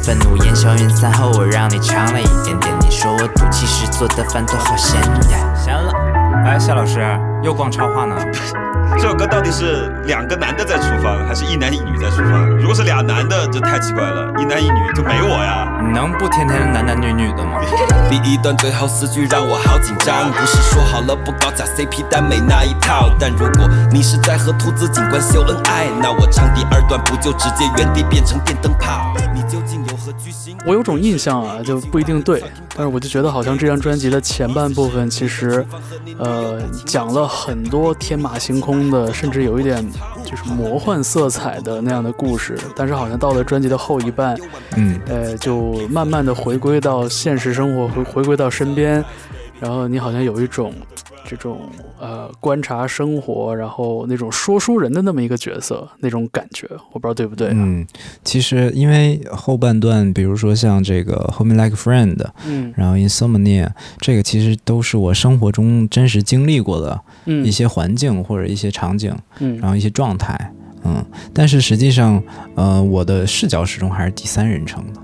[0.00, 5.54] 愤怒烟消云散后，我让你尝了一点点，你说我赌气时做的饭都好咸呀。
[5.56, 6.03] 咸了。
[6.44, 7.00] 哎，夏老师
[7.42, 8.14] 又逛超话呢？
[8.98, 12.46] 这首歌到底是两个男的在厨房，还是一男一女在厨房？
[12.58, 15.66] 如果是俩男的，就太奇怪了，一男一女就没我呀。
[15.94, 17.60] 能不天天男男女女的吗？
[18.10, 23.10] 第一段最后四句让我好紧张，不是说好了不搞假 CP，但没那一套。
[23.18, 29.14] 但如果你是在和兔子警官秀恩爱，那我唱第二段不就直接原地变成电灯泡？
[29.32, 29.83] 你究竟？
[30.66, 32.42] 我有种印象啊，就不一定对，
[32.76, 35.64] 但是我就觉得好像这张专辑的前半部分其实，
[36.18, 39.84] 呃，讲了很多天马行空的，甚至有一点
[40.24, 44.38] 就是魔幻色彩的那样的故事，但是好像到了专辑的后一半，
[44.76, 49.04] 嗯，呃，就慢慢的回归到现实生活，回回归到身边，
[49.60, 50.72] 然后你好像有一种
[51.24, 51.58] 这种
[51.98, 57.48] 呃观察生活，然后那种说书人的那么一个角色那种感觉，我不知道对不对？
[57.52, 57.86] 嗯，
[58.22, 62.72] 其实因为后半段，比如说像这个《Hold Me Like Friend》，嗯。
[62.76, 63.66] 然后《Insomnia》，
[63.98, 67.44] 这个其实都是我生活中真实经历过的嗯。
[67.44, 69.58] 一些环境或者一些场景，嗯。
[69.58, 70.52] 然后一些状态，
[70.84, 72.22] 嗯，但是实际上，
[72.54, 75.00] 呃，我的视角始终还是第三人称的。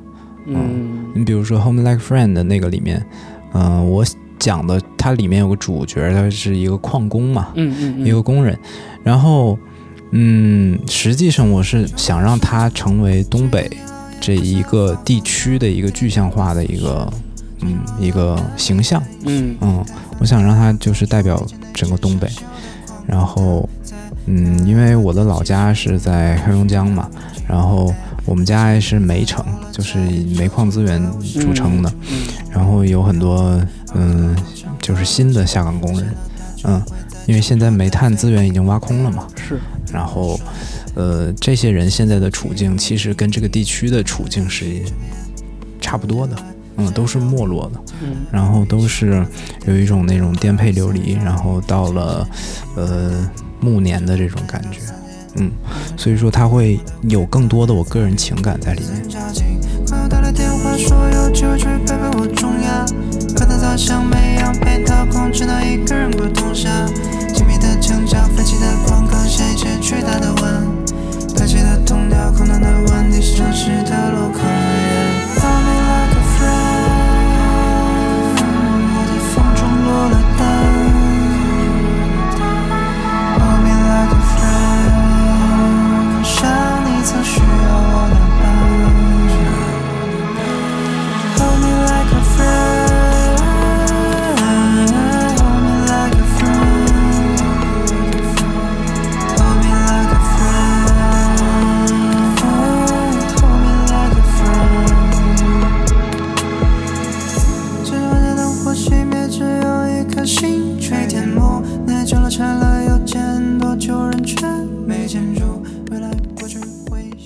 [0.47, 1.07] 嗯。
[1.15, 3.05] 你比如说《Home Like Friend》的那个里面，
[3.53, 4.05] 嗯、我
[4.41, 8.07] 讲的它里面有个主角，他是一个矿工嘛，嗯嗯嗯。
[8.07, 8.59] 一个工人，
[9.05, 9.57] 然后，
[10.11, 13.71] 嗯，实际上我是想让他成为东北
[14.21, 17.13] 这一个地区的一个具象化的一个，
[17.61, 19.55] 嗯，一个形象，嗯。
[19.61, 19.85] 嗯，
[20.19, 21.41] 我想让他就是代表
[21.75, 22.27] 整个东北，
[23.07, 23.69] 然后，
[24.27, 27.09] 嗯，因为我的老家是在黑龙江嘛，
[27.47, 31.03] 然后我们家是煤城，就是以煤矿资源
[31.35, 32.27] 著称的，嗯。
[32.53, 33.61] 然后有很多
[33.95, 34.37] 嗯，
[34.81, 36.15] 就是新的下岗工人，
[36.65, 36.83] 嗯，
[37.27, 39.61] 因为现在煤炭资源已经挖空了嘛，是。
[39.93, 40.39] 然后
[40.95, 44.83] 呃，这些人现在的处境其实跟这个地区的处境是
[45.81, 46.37] 差不多的，
[46.77, 48.17] 嗯，都是没落的，嗯。
[48.31, 49.27] 然后都是
[49.67, 52.29] 有一种那种颠沛流离，然后到了
[52.77, 53.29] 呃
[53.61, 54.81] 暮年的这种感觉，
[55.37, 55.51] 嗯，
[55.97, 59.09] 所以说他会有更多的我个人情感在里面。
[59.09, 59.43] 交集。
[59.89, 62.85] 快要打来电话说有机会去陪陪我冲牙，
[63.35, 66.41] 可他早像每样被他控制的一个人过通。
[72.11, 74.80] 调，空荡的碗，地是城市的路口。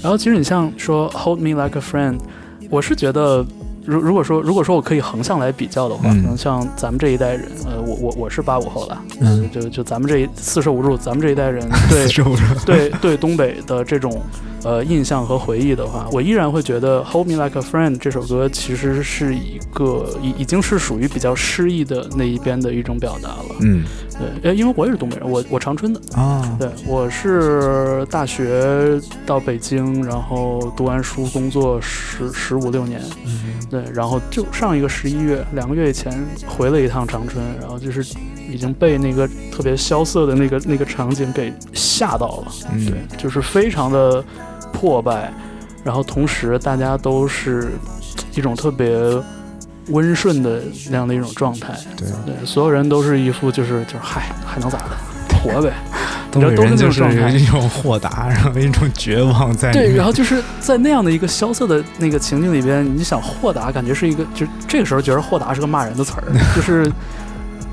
[0.04, 2.18] 然后其实你像说 Hold me like a friend，
[2.70, 3.44] 我是觉得。
[3.86, 12.08] 如如果说如果说我可以横向来比较的话，嗯可能像咱们这一代人，呃，我我我是八五后了，嗯就就咱们这一四舍五入，咱们这一代人 对？
[12.64, 14.22] 对对东北的这种
[14.64, 23.56] 呃印象和回忆的话，我依然会觉得《Hold Me Like a Friend》这首歌其实是一个已已经是属于比较诗意的那一边的一种表达了。
[23.60, 23.84] 嗯
[24.18, 33.54] 对，呃，因为我也是东北人，我我长春的，啊，对，我是大学到北京，然后读完书工作十十五六年，嗯。
[33.70, 36.12] 对，然后就上一个十一月，两个月以前
[36.46, 38.14] 回了一趟长春，然后就是
[38.48, 42.86] 已经被那个特别萧瑟的那个那个场景给吓到了，嗯。
[42.86, 44.22] 对，就是非常的
[44.72, 45.32] 破败，
[45.82, 47.72] 然后同时大家都是
[48.36, 48.96] 一种特别
[49.88, 54.96] 温顺的那样的一种状态，对，对，所有人都是一副就是就是嗨，还能咋的，
[55.42, 55.72] 活呗。
[56.32, 66.24] 东 北然后都是就是一种豁达，然后一种绝望在里对，然后就是在那样的一个萧瑟的那个情境里边，你想豁达，感觉是一个，就这个时候觉得豁达是个骂人的词儿，
[66.56, 66.90] 就是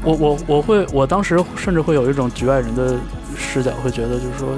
[0.04, 2.96] 我我我会我当时甚至会有一种局外人的
[3.36, 4.50] 视角，会觉得就是说，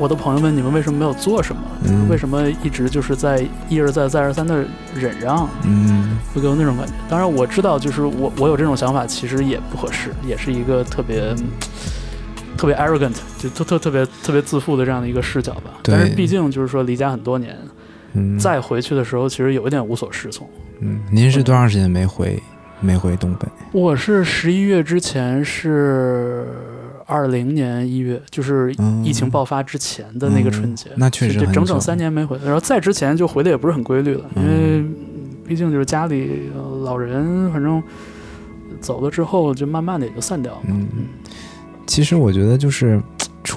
[0.00, 1.62] 我的朋友们，你们为什么没有做什么？
[1.84, 5.46] 嗯为什么一直就是在一而再再而三的忍让？
[5.64, 6.92] 嗯会给我那种感觉。
[7.08, 11.34] 当然我知道，就是我我有这种想法，其实也不合适，也是一个特别。
[12.56, 15.70] 特别 arrogant，就特特特别特别自负的这样的一个视角吧。
[15.82, 17.56] 对但是毕竟就是说离家很多年，
[18.12, 20.46] 嗯，再回去的时候，其实有一点无所适从。
[20.80, 22.38] 嗯，您是多长时间没回
[22.78, 23.48] 没回东北？
[23.72, 26.44] 我是十一月之前是
[27.10, 32.38] 二零年一月，就是嗯疫情爆发之前的那个春节，嗯那确实就整整三年没回。
[32.44, 34.84] 然后再之前就回的也不是很规律了，因为
[35.44, 37.82] 毕竟就是家里呃老人，反正
[38.80, 40.60] 走了之后就慢慢的也就散掉了。
[40.68, 40.86] 嗯，
[41.86, 43.02] 其实我觉得就是。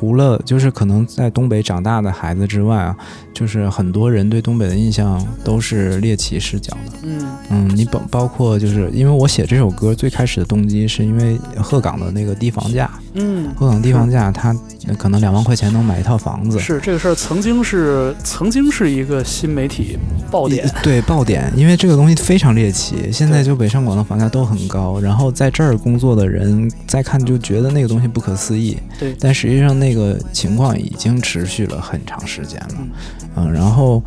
[0.03, 2.93] 除了就是可能在东北长大的孩子之外啊，
[3.33, 6.91] 就是很多人对东北的印象都是猎奇视角的。
[7.03, 7.25] 嗯。
[7.49, 14.53] 嗯，你包包括就是因为我写这首歌最开始的动机是因为鹤岗的那个低房价，嗯，鹤岗低房价它
[14.97, 19.97] 可能两万块钱能买一套房子，是这个事儿曾经是曾经是一个新媒体
[20.29, 23.11] 爆点，对爆点，因为这个东西非常猎奇。
[23.11, 32.75] 现在就北上广的房价都很高，然后在这儿工作的人再看就觉得那个东西不可思议，对但实际上那个情况已经持续了很长时间了。
[32.79, 32.89] 嗯
[33.35, 34.03] 嗯，然后，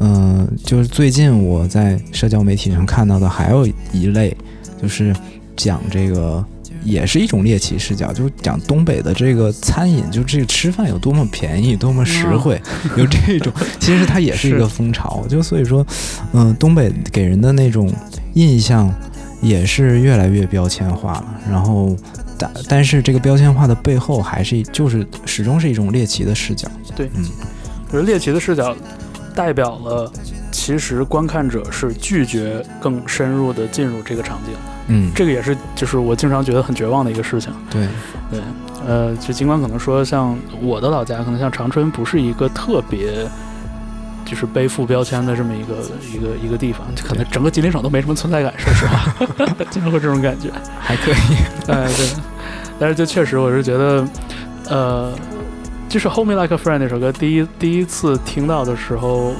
[0.00, 4.36] 嗯、就是最近我在社交媒体上看到的还有一类，
[4.80, 5.14] 就是
[5.56, 6.44] 讲这个。
[6.84, 12.60] 也是一种猎奇视角，就是讲东北的这个餐饮，就这个吃饭有多么便宜，多么实惠，
[12.96, 15.24] 有这种， 其实它也是一个风潮。
[15.28, 15.86] 就所以说，
[16.32, 17.92] 嗯、东北给人的那种
[18.34, 18.92] 印象
[19.40, 21.40] 也是越来越标签化了。
[21.50, 21.96] 然后，
[22.38, 26.68] 但但是这个标签化的背后，还是就是始终是一种猎奇的视角。
[26.96, 27.24] 对，嗯，
[27.92, 28.74] 就是猎奇的视角
[29.38, 30.12] 代表了，
[30.50, 34.58] 其实观看者是拒绝更深入的进入这个场景的。
[34.88, 37.52] 嗯，这个也是就是我经常觉得很绝望的一个事情。
[37.70, 37.86] 对，
[38.28, 38.40] 对，
[38.84, 43.28] 呃，就尽管可能说像我的老家，可能像长春不是一个特别。
[44.30, 45.74] 就是背负标签的这么一个
[46.12, 49.10] 一个一个地方，可能整个吉林省都没什么存在感，说实话，
[49.70, 50.50] 经常会这种感觉。
[50.78, 51.14] 还可以。
[51.68, 52.06] 哎，对，
[52.78, 54.06] 但是就确实，我是觉得，
[54.68, 55.12] 呃，
[55.88, 59.32] 就是《Hold Me Like a Friend》那首歌，第一第一次听到的时候，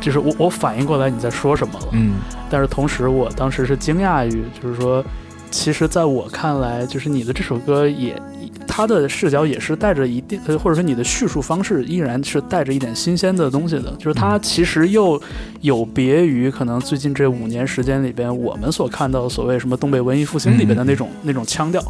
[0.00, 2.14] 就是我我反应过来你在说什么了，嗯。
[2.50, 5.04] 但是同时我当时是惊讶于，就是说，
[5.52, 8.20] 其实在我看来，就是你的这首歌也，
[8.66, 15.20] 他的视角也是带着一定，呃或者说你的叙述方式依然是带着一点新鲜的东西的，就是它其实又
[15.60, 21.80] 有别于可能最近这五年时间里边我们所看到所谓什么东北文艺复兴里边的那种、那种腔调。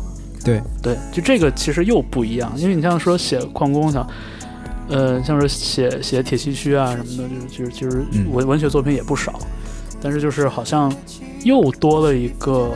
[0.45, 4.07] 对对，就这个其实又不一样，因为你像说写矿工像。
[4.87, 9.33] 呃，像是写写铁西区啊什么的，就是就是就是嗯文文学作品也不少，
[9.99, 10.95] 但是就是好像
[11.43, 12.71] 又多了一个，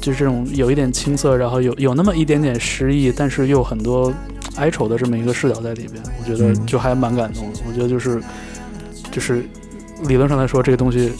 [0.00, 4.12] 就是这种有一点青涩，然后有有那么一点点诗意，但是又很多
[4.56, 7.60] 哀愁的这么一个视角在里边，我觉得嗯就还蛮感动的。
[7.68, 8.20] 我觉得就是
[9.12, 9.44] 就是
[10.08, 11.12] 理论上来说，这个东西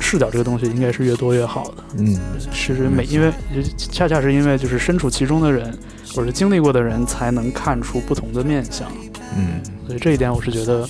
[0.00, 1.84] 视角这个东西应该是越多越好的。
[1.98, 2.18] 嗯
[2.52, 3.32] 其实每因为
[3.76, 5.76] 恰恰是因为就是身处其中的人，
[6.14, 8.90] 或者经历过的人，才能看出不同的面相。
[9.36, 10.86] 嗯所以这一点我是觉得，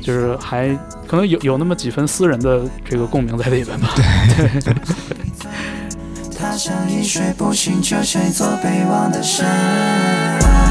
[0.00, 0.68] 就是还
[1.06, 3.94] 可能有有那么几分私人的这个共鸣在里边吧。
[3.94, 4.74] 对
[6.36, 10.63] 他像一睡不醒，就像一座被忘的山。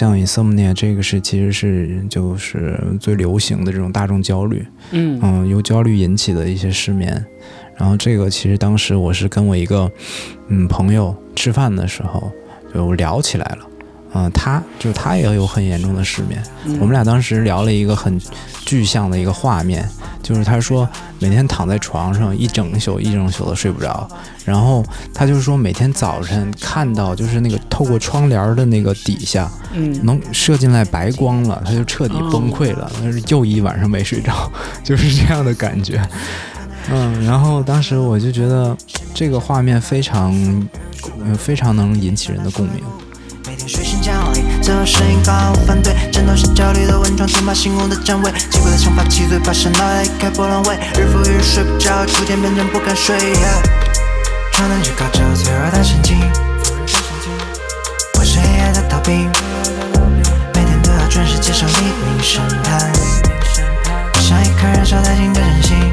[0.00, 7.22] 像 insomnia 这个是其实是就是最流行的这种大众焦虑，嗯嗯，由焦虑引起的一些失眠。
[7.76, 9.92] 然后这个其实当时我是跟我一个
[10.48, 12.32] 嗯朋友吃饭的时候
[12.72, 13.68] 就聊起来了，
[14.12, 16.42] 啊、他就是他也有很严重的失眠。
[16.64, 18.20] 嗯我们俩当时聊了一个很
[18.64, 19.88] 具象的一个画面，
[20.22, 20.88] 就是他说
[21.18, 24.08] 每天躺在床上一整宿一整宿的睡不着，
[24.44, 24.84] 然后
[25.14, 34.50] 他就说每天早晨看到就是那个透过窗帘儿的那个底下嗯能射进来白光了，他就彻底崩溃了，那是又一晚上没睡着，
[34.82, 36.00] 就是这样的感觉。
[36.90, 38.76] 嗯，然后当时我就觉得
[39.14, 40.34] 这个画面非常，
[41.24, 42.82] 呃，非常能引起人的共鸣。
[44.60, 53.16] 每天睡醒降临，最后声音刚好反对，枕头是焦虑的蚊虫，生怕醒悟的站位，奇怪的想法七嘴八舌，脑袋一开波浪位，日复一日睡不着，逐渐变成不敢睡。
[54.52, 56.18] 床单只靠着脆弱的神经，
[58.18, 59.30] 我是黑夜的逃兵，
[60.54, 62.92] 每天都要准时接受黎明审判，
[64.20, 65.92] 像一颗燃烧殆尽的真心，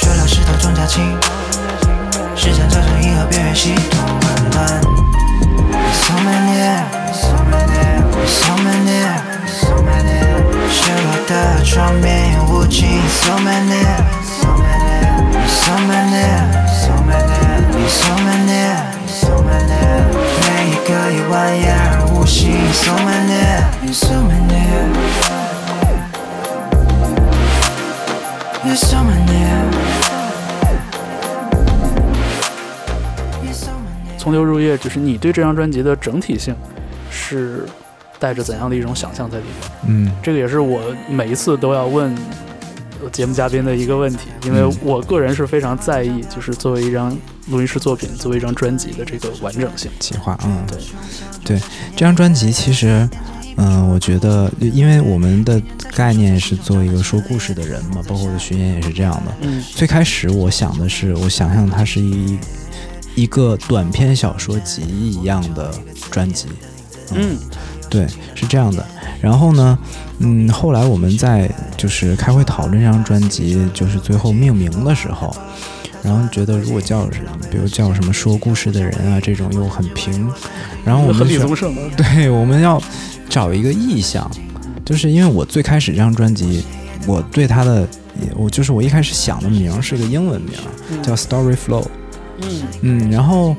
[0.00, 1.04] 追了石头中加轻，
[2.34, 4.80] 时间造成银河边缘系统混乱。
[5.38, 6.58] So many,
[7.12, 7.36] so
[8.26, 8.56] so so
[10.70, 10.96] so
[11.64, 11.98] so so
[23.92, 24.58] so many
[28.64, 29.87] You're so many
[34.28, 36.54] 从流入夜，就是你对这张专辑的整体性
[37.10, 37.64] 是
[38.18, 39.70] 带着怎样的一种想象在里面？
[39.86, 42.14] 嗯这个也是我每一次都要问
[43.02, 47.16] 呃节目嘉宾的一个问题，因为嗯我个人是非常在意，就是作为一张
[47.48, 49.90] 录音室作品，作为一张专辑的这个完整性。
[49.98, 50.78] 企划，嗯，对
[51.42, 51.58] 对，
[51.96, 53.08] 这张专辑其实，
[53.56, 55.58] 嗯、我觉得，因为我们的
[55.94, 59.32] 概念是做一个说故事的人嘛，包括我的巡演也是这样的。
[59.40, 62.38] 嗯最开始我想的是，我想象它是一
[63.18, 65.72] 一个短篇小说集一样的
[66.10, 66.46] 专辑，
[67.14, 67.36] 嗯。
[67.90, 68.84] 对，是这样的。
[69.18, 69.78] 然后呢，
[70.18, 75.34] 嗯，后来我们在就是开会讨论这张专辑，就是最后命名的时候，
[76.02, 80.30] 然后觉得如果叫什么比如叫什么说故事的人啊这种又很平，
[80.84, 81.26] 然后我们
[81.96, 82.78] 对，我们要
[83.26, 84.30] 找一个意象，
[84.84, 86.62] 就是因为我最开始这张专辑，
[87.06, 87.88] 我对它的，
[88.36, 91.86] 我就是我一开始想的名儿是个英文名儿，叫 Story Flow，
[92.42, 93.56] 嗯嗯，然后。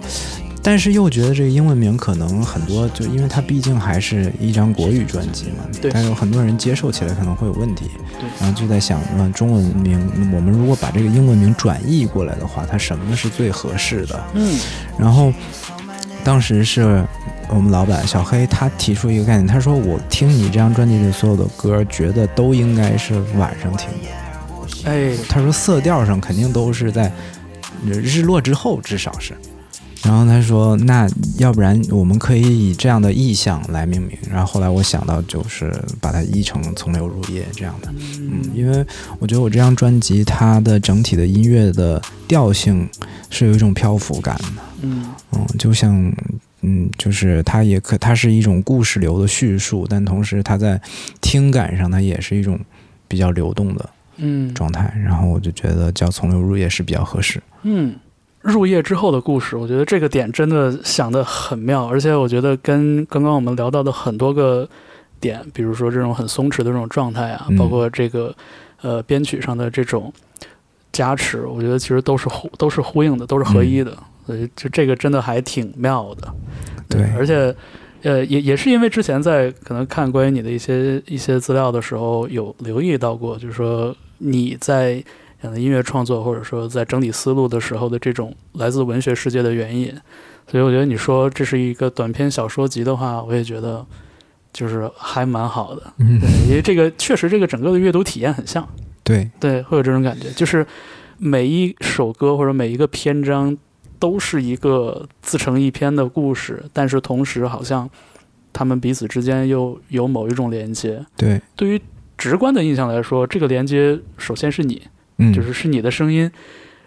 [0.61, 7.85] 但是又觉得这个英文名可能很多，就因为它毕竟还是一张国语专辑嘛，对但有很多人接受起来可能会有问题，
[8.19, 9.97] 对然后就在想，嗯，中文名，
[10.33, 14.21] 我们如果把这个英文名转译过来的话，它什么是最合适的？
[14.33, 14.59] 嗯
[14.97, 15.31] 然后
[16.25, 17.05] 当时是
[17.47, 24.89] 我们老板小黑，他提出一个概念，他说我听你这张专辑里所有的歌，觉得都应该是晚上听的。
[24.89, 27.11] 哎他说色调上肯定都是在
[27.85, 29.33] 日落之后，至少是。
[30.01, 31.09] 然后他说：“那
[31.39, 37.93] 要不然我们可以以这样的意象来命名。”然后后来我想到就是把它译成“从流入夜”这样的。
[38.17, 38.85] 嗯，因为
[39.19, 42.89] 我觉得我这张专辑它的整体的音乐的调性
[43.29, 44.61] 是有一种漂浮感的。
[44.83, 45.93] 嗯嗯，就像，
[46.61, 50.81] 嗯，就是它也可，它是一种故事流的叙述，但同时它在
[51.19, 52.57] 听感上，它也是一种
[53.05, 54.93] 比较流动的嗯状态。
[55.03, 57.41] 然后我就觉得叫从流入夜是比较合适。
[57.63, 57.95] 嗯，
[58.41, 64.67] 入夜之后的故事，我觉得这个点真的想得很妙，而且我觉得跟刚刚我们聊到的很多个
[65.19, 68.35] 点，比如说这种很松弛的这种状态啊，嗯包括这个
[68.81, 70.13] 呃编曲上的这种
[70.91, 76.33] 加持，我觉得其实都是呼都是呼应的，都是合一的，所以就这个真的还挺妙的。
[76.87, 77.55] 对而且。
[78.01, 85.03] 呃，也也是因为之前在可能看关于你的一些一些资料的时候，有留意到过，就是说你在
[85.41, 89.93] 呃音乐创作或者说在整理思路的时候的这种来自文学世界的原因，
[90.47, 93.85] 所以我觉得你说这是一个短篇小说集的话，我也觉得
[94.53, 95.93] 就是还蛮好的，
[96.47, 98.67] 因为这个确实这个整个的阅读体验很像，
[99.03, 100.65] 对，对，会有这种感觉，就是
[101.17, 103.57] 每一首歌或者每一个篇章
[103.99, 107.89] 都是一个自成一篇的故事，但是同时好像
[108.51, 111.05] 他们彼此之间又有某一种连接。
[111.15, 111.81] 对，对于
[112.19, 114.81] 直观的印象来说，这个连接首先是你，
[115.17, 116.29] 嗯，就是是你的声音，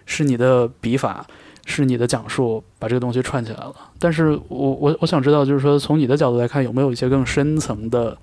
[0.04, 1.26] 是你的笔法，
[1.64, 3.74] 是你的讲述，把这个东西串起来了。
[3.98, 8.16] 但是我我我想知道，就是说从你的角度来看，有没有一些更深层的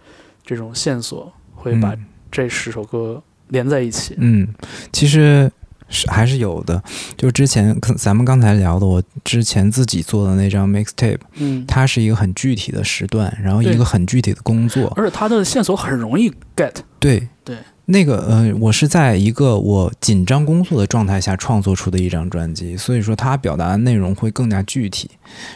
[0.45, 4.13] 这种线索，会把嗯这十首歌连在一起？
[4.19, 4.47] 嗯，
[4.91, 5.51] 其实
[5.89, 6.81] 是还是有的。
[7.17, 14.91] 就之前咱们刚才聊的，我之前自己做的那张 mixtape，嗯，它是一个很具体的时段，然后一个很具体的工作。
[14.95, 16.73] 而且它的线索很容易 get。
[16.99, 25.09] 对对，那个呃，我是在一个我紧张工作的状态下创作出的一张专辑，所以说它表达的内容会更加具体。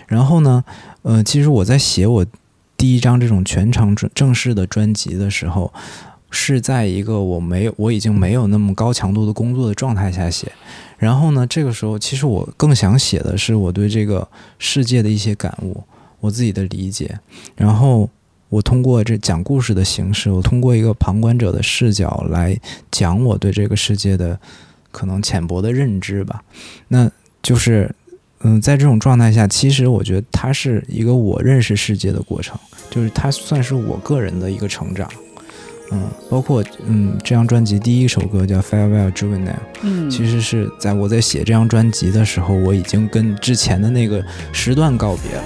[0.08, 0.64] 然后呢，
[1.04, 2.26] 呃，其实我在写我
[2.78, 5.72] 第一张这种全场正正式的专辑的时候，
[6.36, 10.52] 是在一个我没有我已经没有那么高强度的工作的状态下写。
[10.98, 14.28] 然后呢，这个时候其实我更想写的是我对这个
[14.58, 15.84] 世界的一些感悟，
[16.20, 17.20] 我自己的理解。
[17.56, 18.10] 然后
[18.50, 22.60] 我通过这讲故事的形式，我通过一个旁观者的视角来
[22.90, 24.40] 讲我对这个世界的
[24.92, 26.42] 可能浅薄的认知吧。
[26.88, 27.12] 那
[27.44, 27.94] 就是，
[28.40, 32.58] 嗯，在这种状态下，其实我觉得它是一个我认识世界的过程，
[32.90, 35.08] 就是它算是我个人的一个成长。
[35.94, 39.46] 嗯，包括嗯，这张专辑第一首歌叫《Farewell Juvenile》，
[39.84, 40.10] 嗯。
[40.10, 45.44] 其实是在我在写这张专辑的时候，我已经跟之前的那个时段告别了。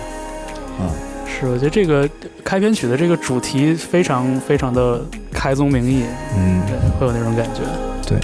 [0.79, 0.89] 啊、
[1.25, 2.09] 是，我觉得这个
[2.43, 6.03] 开篇曲的这个主题非常非常的开宗明义，
[6.37, 7.61] 嗯，对，会有那种感觉。
[8.07, 8.17] 对。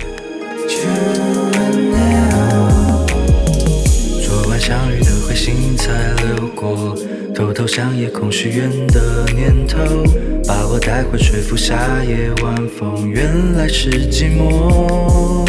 [4.22, 6.96] 昨晚相遇的彗星才流过，
[7.36, 10.04] 偷偷向夜空许愿的念头，
[10.46, 15.46] 把我带回吹拂夏夜晚风，原来是寂寞。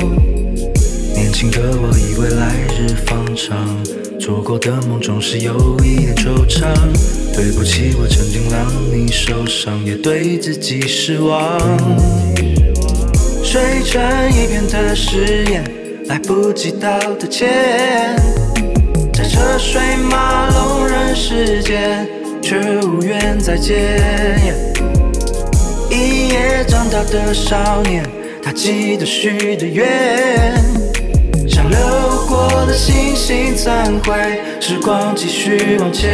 [1.14, 3.56] 年轻的我以为来日方长，
[4.20, 6.68] 做过的梦总是有一点惆怅。
[7.34, 11.58] 对不起，我曾经让你受伤，也对自己失望。
[13.42, 15.64] 水成一片的誓言，
[16.06, 18.16] 来不及道的歉，
[19.12, 22.06] 在车水马龙人世间，
[22.40, 24.73] 却无缘再见。
[26.34, 28.04] 一夜长大的少年，
[28.42, 30.52] 他记得许的愿，
[31.48, 31.78] 像流
[32.28, 36.10] 过的星星残灰，时光继续往前。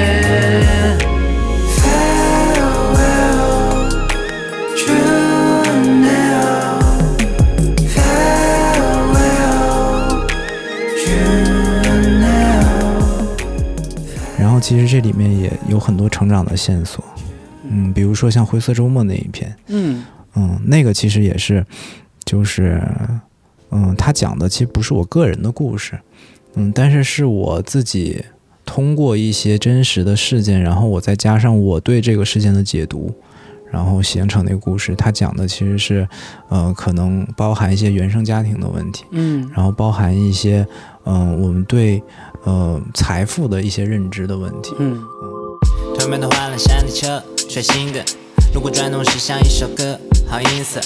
[14.39, 17.03] 然后其实这里面也有很多成长的线索，
[17.65, 20.00] 嗯，比如说像灰色周末那一篇，嗯
[20.35, 21.65] 嗯，那个其实也是，
[22.25, 22.83] 就是，
[23.71, 25.99] 嗯，他讲的其实不是我个人的故事，
[26.55, 28.25] 嗯，但是是我自己
[28.65, 33.13] 通过一些真实的事件，然后我再加上我对这个事件的解读，
[33.71, 34.95] 然后形成那个故事。
[34.95, 36.09] 它讲的其实是，
[36.49, 40.67] 呃，可能包含一些原生家庭的问题，嗯然后包含一些，
[41.05, 42.03] 嗯、我们对，
[42.45, 44.75] 呃，财富的一些认知的问题。
[44.79, 45.01] 嗯
[45.99, 46.09] 突
[48.53, 49.99] 如果，转动时像一首歌，
[50.29, 50.81] 好音色。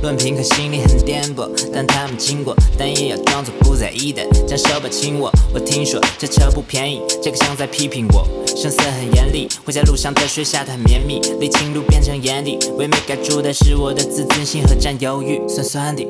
[0.00, 5.28] 论评可心里很颠簸，但他们经过，但也要装作不在意的，将手把亲我。
[5.52, 9.48] 我听说这车不便宜，这个像在批评我，声色很严厉。
[9.66, 16.06] 回家路上的雪下得很绵密，沥青路变成眼底，唯美盖住的是我的自尊心和占有欲，酸酸的。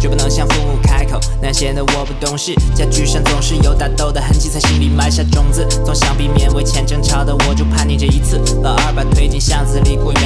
[0.00, 2.52] 绝不能向父母开口，那样显得我不懂事。
[2.74, 5.64] 家具上总是有打斗的痕迹，在心里埋下种子。
[5.84, 8.36] 总想避免为钱争吵的我，就叛逆这一次。
[8.62, 10.16] 老二把推进巷子里，故意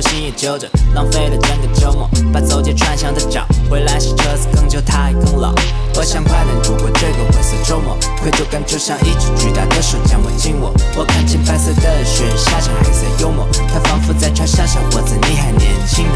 [0.00, 5.52] 颤抖，心也揪着，浪费了整个周末，把走街串巷的找回来时，车子更旧，他也更老。
[5.96, 10.72] 我想快点度过这个灰色周末，愧疚感就像一只巨大的手将我紧握。
[10.96, 16.14] 我看见白色的雪下成黑色幽默，它仿佛在嘲笑小伙子你还年轻呢。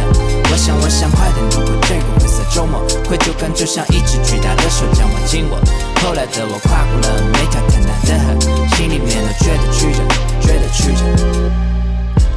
[0.50, 5.58] 我想，我想快点度过这个灰色周末，愧疚感就像一只巨大的手将我紧握。
[6.02, 10.00] 后来的我跨过了每条艰难的河，心里面都觉得曲折，
[10.40, 11.73] 觉得曲折。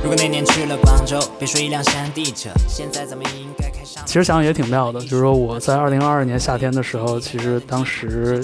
[0.08, 4.02] 如果那年去了广州，别说一辆山地车，现在咱们也应该开上。
[4.06, 8.42] 其实想想也挺妙的，就是说我在二零二二年夏天的时候，其实当时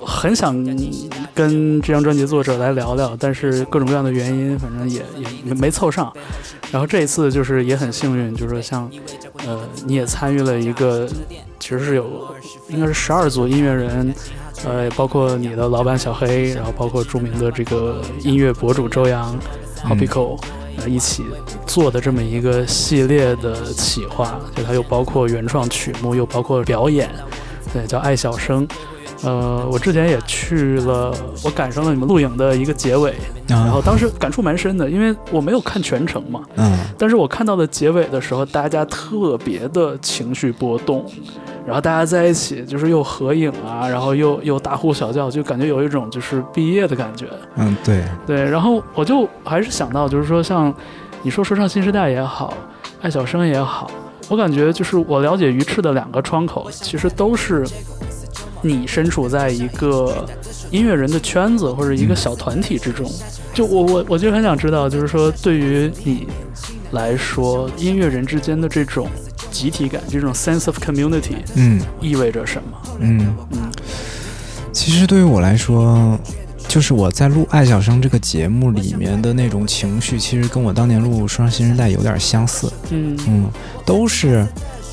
[0.00, 0.54] 很想
[1.34, 6.10] 跟这张专辑作者来聊聊，但是各种各样的原因，反正也也也没凑上。
[6.72, 8.90] 然后这一次就是也很幸运，就是说像
[9.46, 11.06] 呃你也参与了一个，
[11.60, 12.34] 其实是有
[12.68, 14.14] 应该是十二组音乐人。
[14.64, 19.38] 呃，包括你的老板小黑，然后包括著名的这个音乐博主周洋、
[19.86, 20.40] Hopico，
[20.78, 21.24] 呃，一起
[21.66, 27.10] 做的这么一个系列的企划，就它又包括原创曲目，又包括表演，
[27.72, 28.66] 对，叫爱小生。
[29.24, 33.14] 呃，我之前也去了，我赶上了你们录影的一个结尾，
[33.48, 41.04] 然后当时感触蛮深的，因为我没有看全程嘛，嗯但是我看到的结尾的时候，大家特别的情绪波动，
[41.66, 47.26] 然后大家在一起就是又合影啊，然后又又大呼小叫，就感觉有一种就是毕业的感觉。
[47.56, 50.72] 嗯，对，对，然后我就还是想到，就是说像
[51.22, 52.52] 你说说唱新时代也好，
[53.00, 53.90] 爱小生也好，
[54.28, 57.64] 我感觉就是我了解鱼翅的两个窗口，其实都是
[58.64, 60.26] 你身处在一个
[60.70, 63.08] 音乐人的圈子或者一个小团体之中。
[63.52, 66.26] 就我我我就很想知道，就是说对于你
[66.92, 69.06] 来说，音乐人之间的这种
[69.50, 72.78] 集体感，这种 sense of community，嗯意味着什么？
[73.00, 73.70] 嗯嗯
[74.72, 76.18] 其实对于我来说，
[76.66, 82.72] 就是我在录《爱小生》这个节目里面的那种情绪，其实跟我当年录《说唱新时代》有点相似。
[82.90, 83.46] 嗯嗯，
[83.86, 84.44] 都是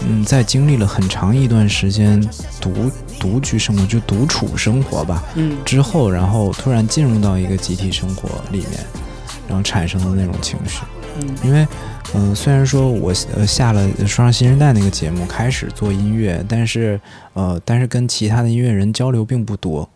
[0.08, 2.20] 嗯，在经历了很长一段时间
[2.60, 5.24] 独独居生活，就独处生活吧。
[5.36, 5.58] 嗯。
[5.64, 8.80] 之后，然后突然进入到一个集体生活里面，
[9.48, 10.82] 然后产生的那种情绪。
[11.20, 11.36] 嗯。
[11.44, 11.68] 因为，
[12.14, 17.00] 嗯、虽然说我呃下了《说唱新时代》那个节目开始做音乐，但是
[17.34, 19.88] 呃，但是跟其他的音乐人交流并不多，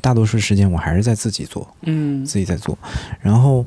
[0.00, 1.68] 大多数时间我还是在自己做。
[1.82, 2.24] 嗯。
[2.24, 2.78] 自己在做，
[3.20, 3.64] 然后，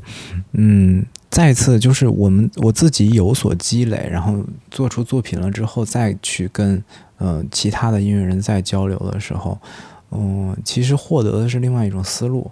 [0.54, 4.38] 嗯，再次就是我们我自己有所积累，然后
[4.70, 6.82] 做出作品了之后，再去跟
[7.18, 9.60] 呃其他的音乐人在交流的时候，
[10.12, 12.52] 嗯，其实获得的是另外一种思路，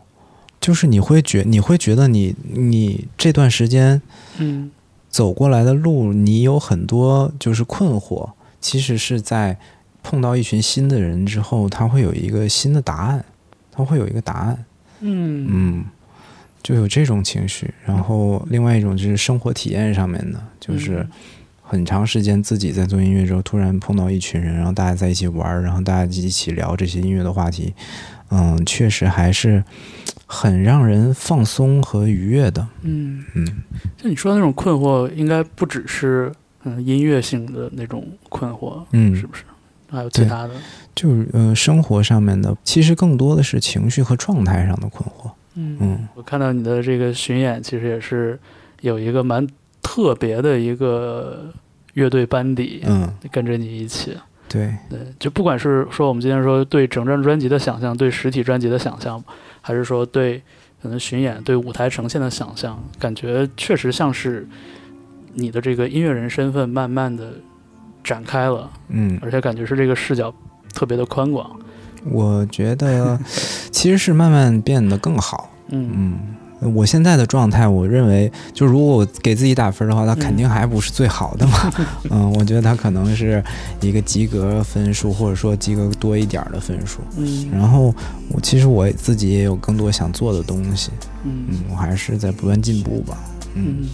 [0.60, 4.02] 就是你会觉你会觉得你你这段时间
[4.40, 4.72] 嗯
[5.10, 9.60] 走过来的路，你有很多就是困惑，其实是在
[10.02, 13.24] 碰到一群新的人之后，他会有一个新的答案，
[13.72, 14.66] 他会有一个答案。
[15.02, 15.46] 嗯。
[15.48, 15.86] 嗯，
[16.72, 17.70] 就有这种情绪。
[17.86, 21.06] 然后另外一种就是生活体验上面的，就是
[21.62, 27.74] 很长时间自己在做音乐之后，突然碰到一群人，然后大家在一起玩儿，然后大家一起聊这些音乐的话题，
[28.30, 29.62] 嗯，确实还是
[30.26, 32.66] 很让人放松和愉悦的。
[32.84, 33.46] 嗯，嗯
[33.98, 36.32] 就你说的那种困惑，应该不只是
[36.64, 39.44] 嗯音乐性的那种困惑，嗯是不是？
[39.90, 40.54] 还有其他的，
[40.96, 45.30] 就是呃，生活上面的，其实更多的是情绪和状态上的困惑。
[45.62, 48.40] 嗯嗯我看到你的这个巡演，其实也是
[48.82, 49.48] 有一个蛮
[49.82, 51.46] 特别的一个
[51.94, 54.18] 乐队班底，嗯，跟着你一起。
[54.48, 59.24] 对，对，就不管是说我们今天说对整张专辑的想象，对实体专辑的想象，
[59.62, 60.42] 还是说对
[60.82, 64.46] 可能巡演、对舞台呈现的想象，感觉确实像是
[65.34, 67.34] 你的这个音乐人身份慢慢的
[68.04, 70.34] 展开了，嗯，而且感觉是这个视角
[70.74, 71.50] 特别的宽广。
[72.04, 73.18] 我觉得
[73.72, 75.51] 其实是慢慢变得更好。
[75.72, 76.20] 嗯。
[76.64, 81.74] 嗯，我现在的状态，我认为，就如果我给自己打分的话，它肯定还不是最好的嘛。
[82.12, 83.44] 嗯，我觉得它可能是
[83.80, 87.00] 一个及格分数，或者说及格多一点儿的分数。
[87.18, 87.50] 嗯。
[87.52, 87.94] 然后
[88.30, 90.92] 我其实我自己也有更多想做的东西，
[91.24, 91.46] 嗯。
[91.50, 93.18] 嗯，我还是在不断进步吧。
[93.56, 93.78] 嗯。
[93.80, 93.90] 嗯，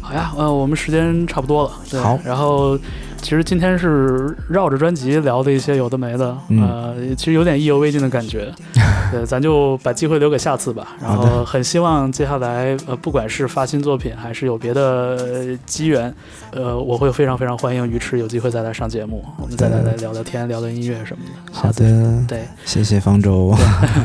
[0.00, 2.00] 好呀，呃，我们时间差不多了，对。
[2.00, 2.16] 好。
[2.24, 2.78] 然后
[3.20, 8.52] 其实今天是绕着专辑聊的一些有的没的，嗯呃，其实有点意犹未尽的感觉。
[9.10, 10.96] 对，咱就把机会留给下次吧。
[11.00, 14.82] 然后很希望接下来，呃，不管是发新作品还是有别的
[15.16, 16.14] 呃机缘，
[16.52, 21.52] 呃，我会非常非常欢迎鱼池有机会再来上节目，我们再来来聊聊天，聊聊音乐什么的。
[21.52, 23.54] 好，的，对，谢谢方舟。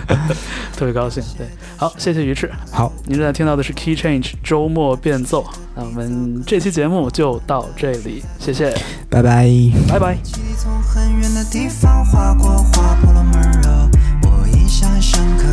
[0.76, 1.22] 特别高兴。
[1.38, 1.47] 对，
[1.78, 2.49] 好，谢谢鱼池。
[2.72, 5.45] 好，您正在听到的是 Key Change 周末变奏。
[5.76, 8.71] 那我们这期节目就到这里，谢谢，
[9.09, 9.49] 拜拜。
[9.89, 10.15] 拜拜。
[10.21, 13.89] 记忆从很远的地方划过，划破了门儿。
[14.21, 15.47] 我印象很深刻，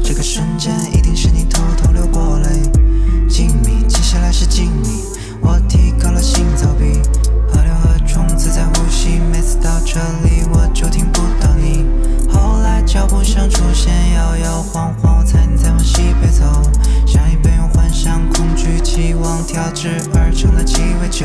[0.00, 2.48] 这个瞬间一定是你偷偷流过泪。
[3.28, 5.02] 静谧，接下来是静谧，
[5.40, 6.20] 我提高了
[6.78, 7.00] 比，
[7.48, 9.18] 河流和虫子在呼吸。
[9.32, 11.84] 每次到这里我就听不到你。
[12.32, 16.44] 后来脚步声出现，摇摇晃晃，我猜你在往西北走，
[18.44, 21.24] 根据期望调制而成的鸡尾酒。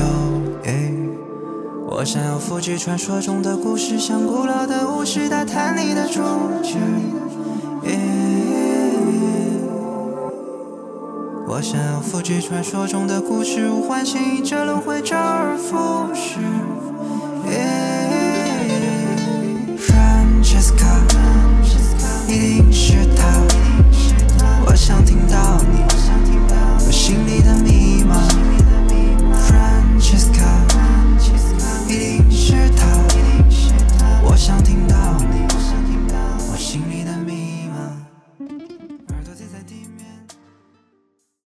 [1.86, 6.22] 我想要复制传说中的故事，像古老的巫师，打探你的住
[6.64, 6.78] 址。
[11.46, 16.40] 我想要复制传说中的故事，唤醒这轮回，周而复始。
[19.78, 21.02] Francesca，
[22.30, 23.44] 一定是他，
[24.66, 25.99] 我想听到你。
[27.10, 28.22] 心里的密码。
[29.48, 30.46] Francesca，
[31.88, 32.86] 一定是他，
[34.22, 34.89] 我想听。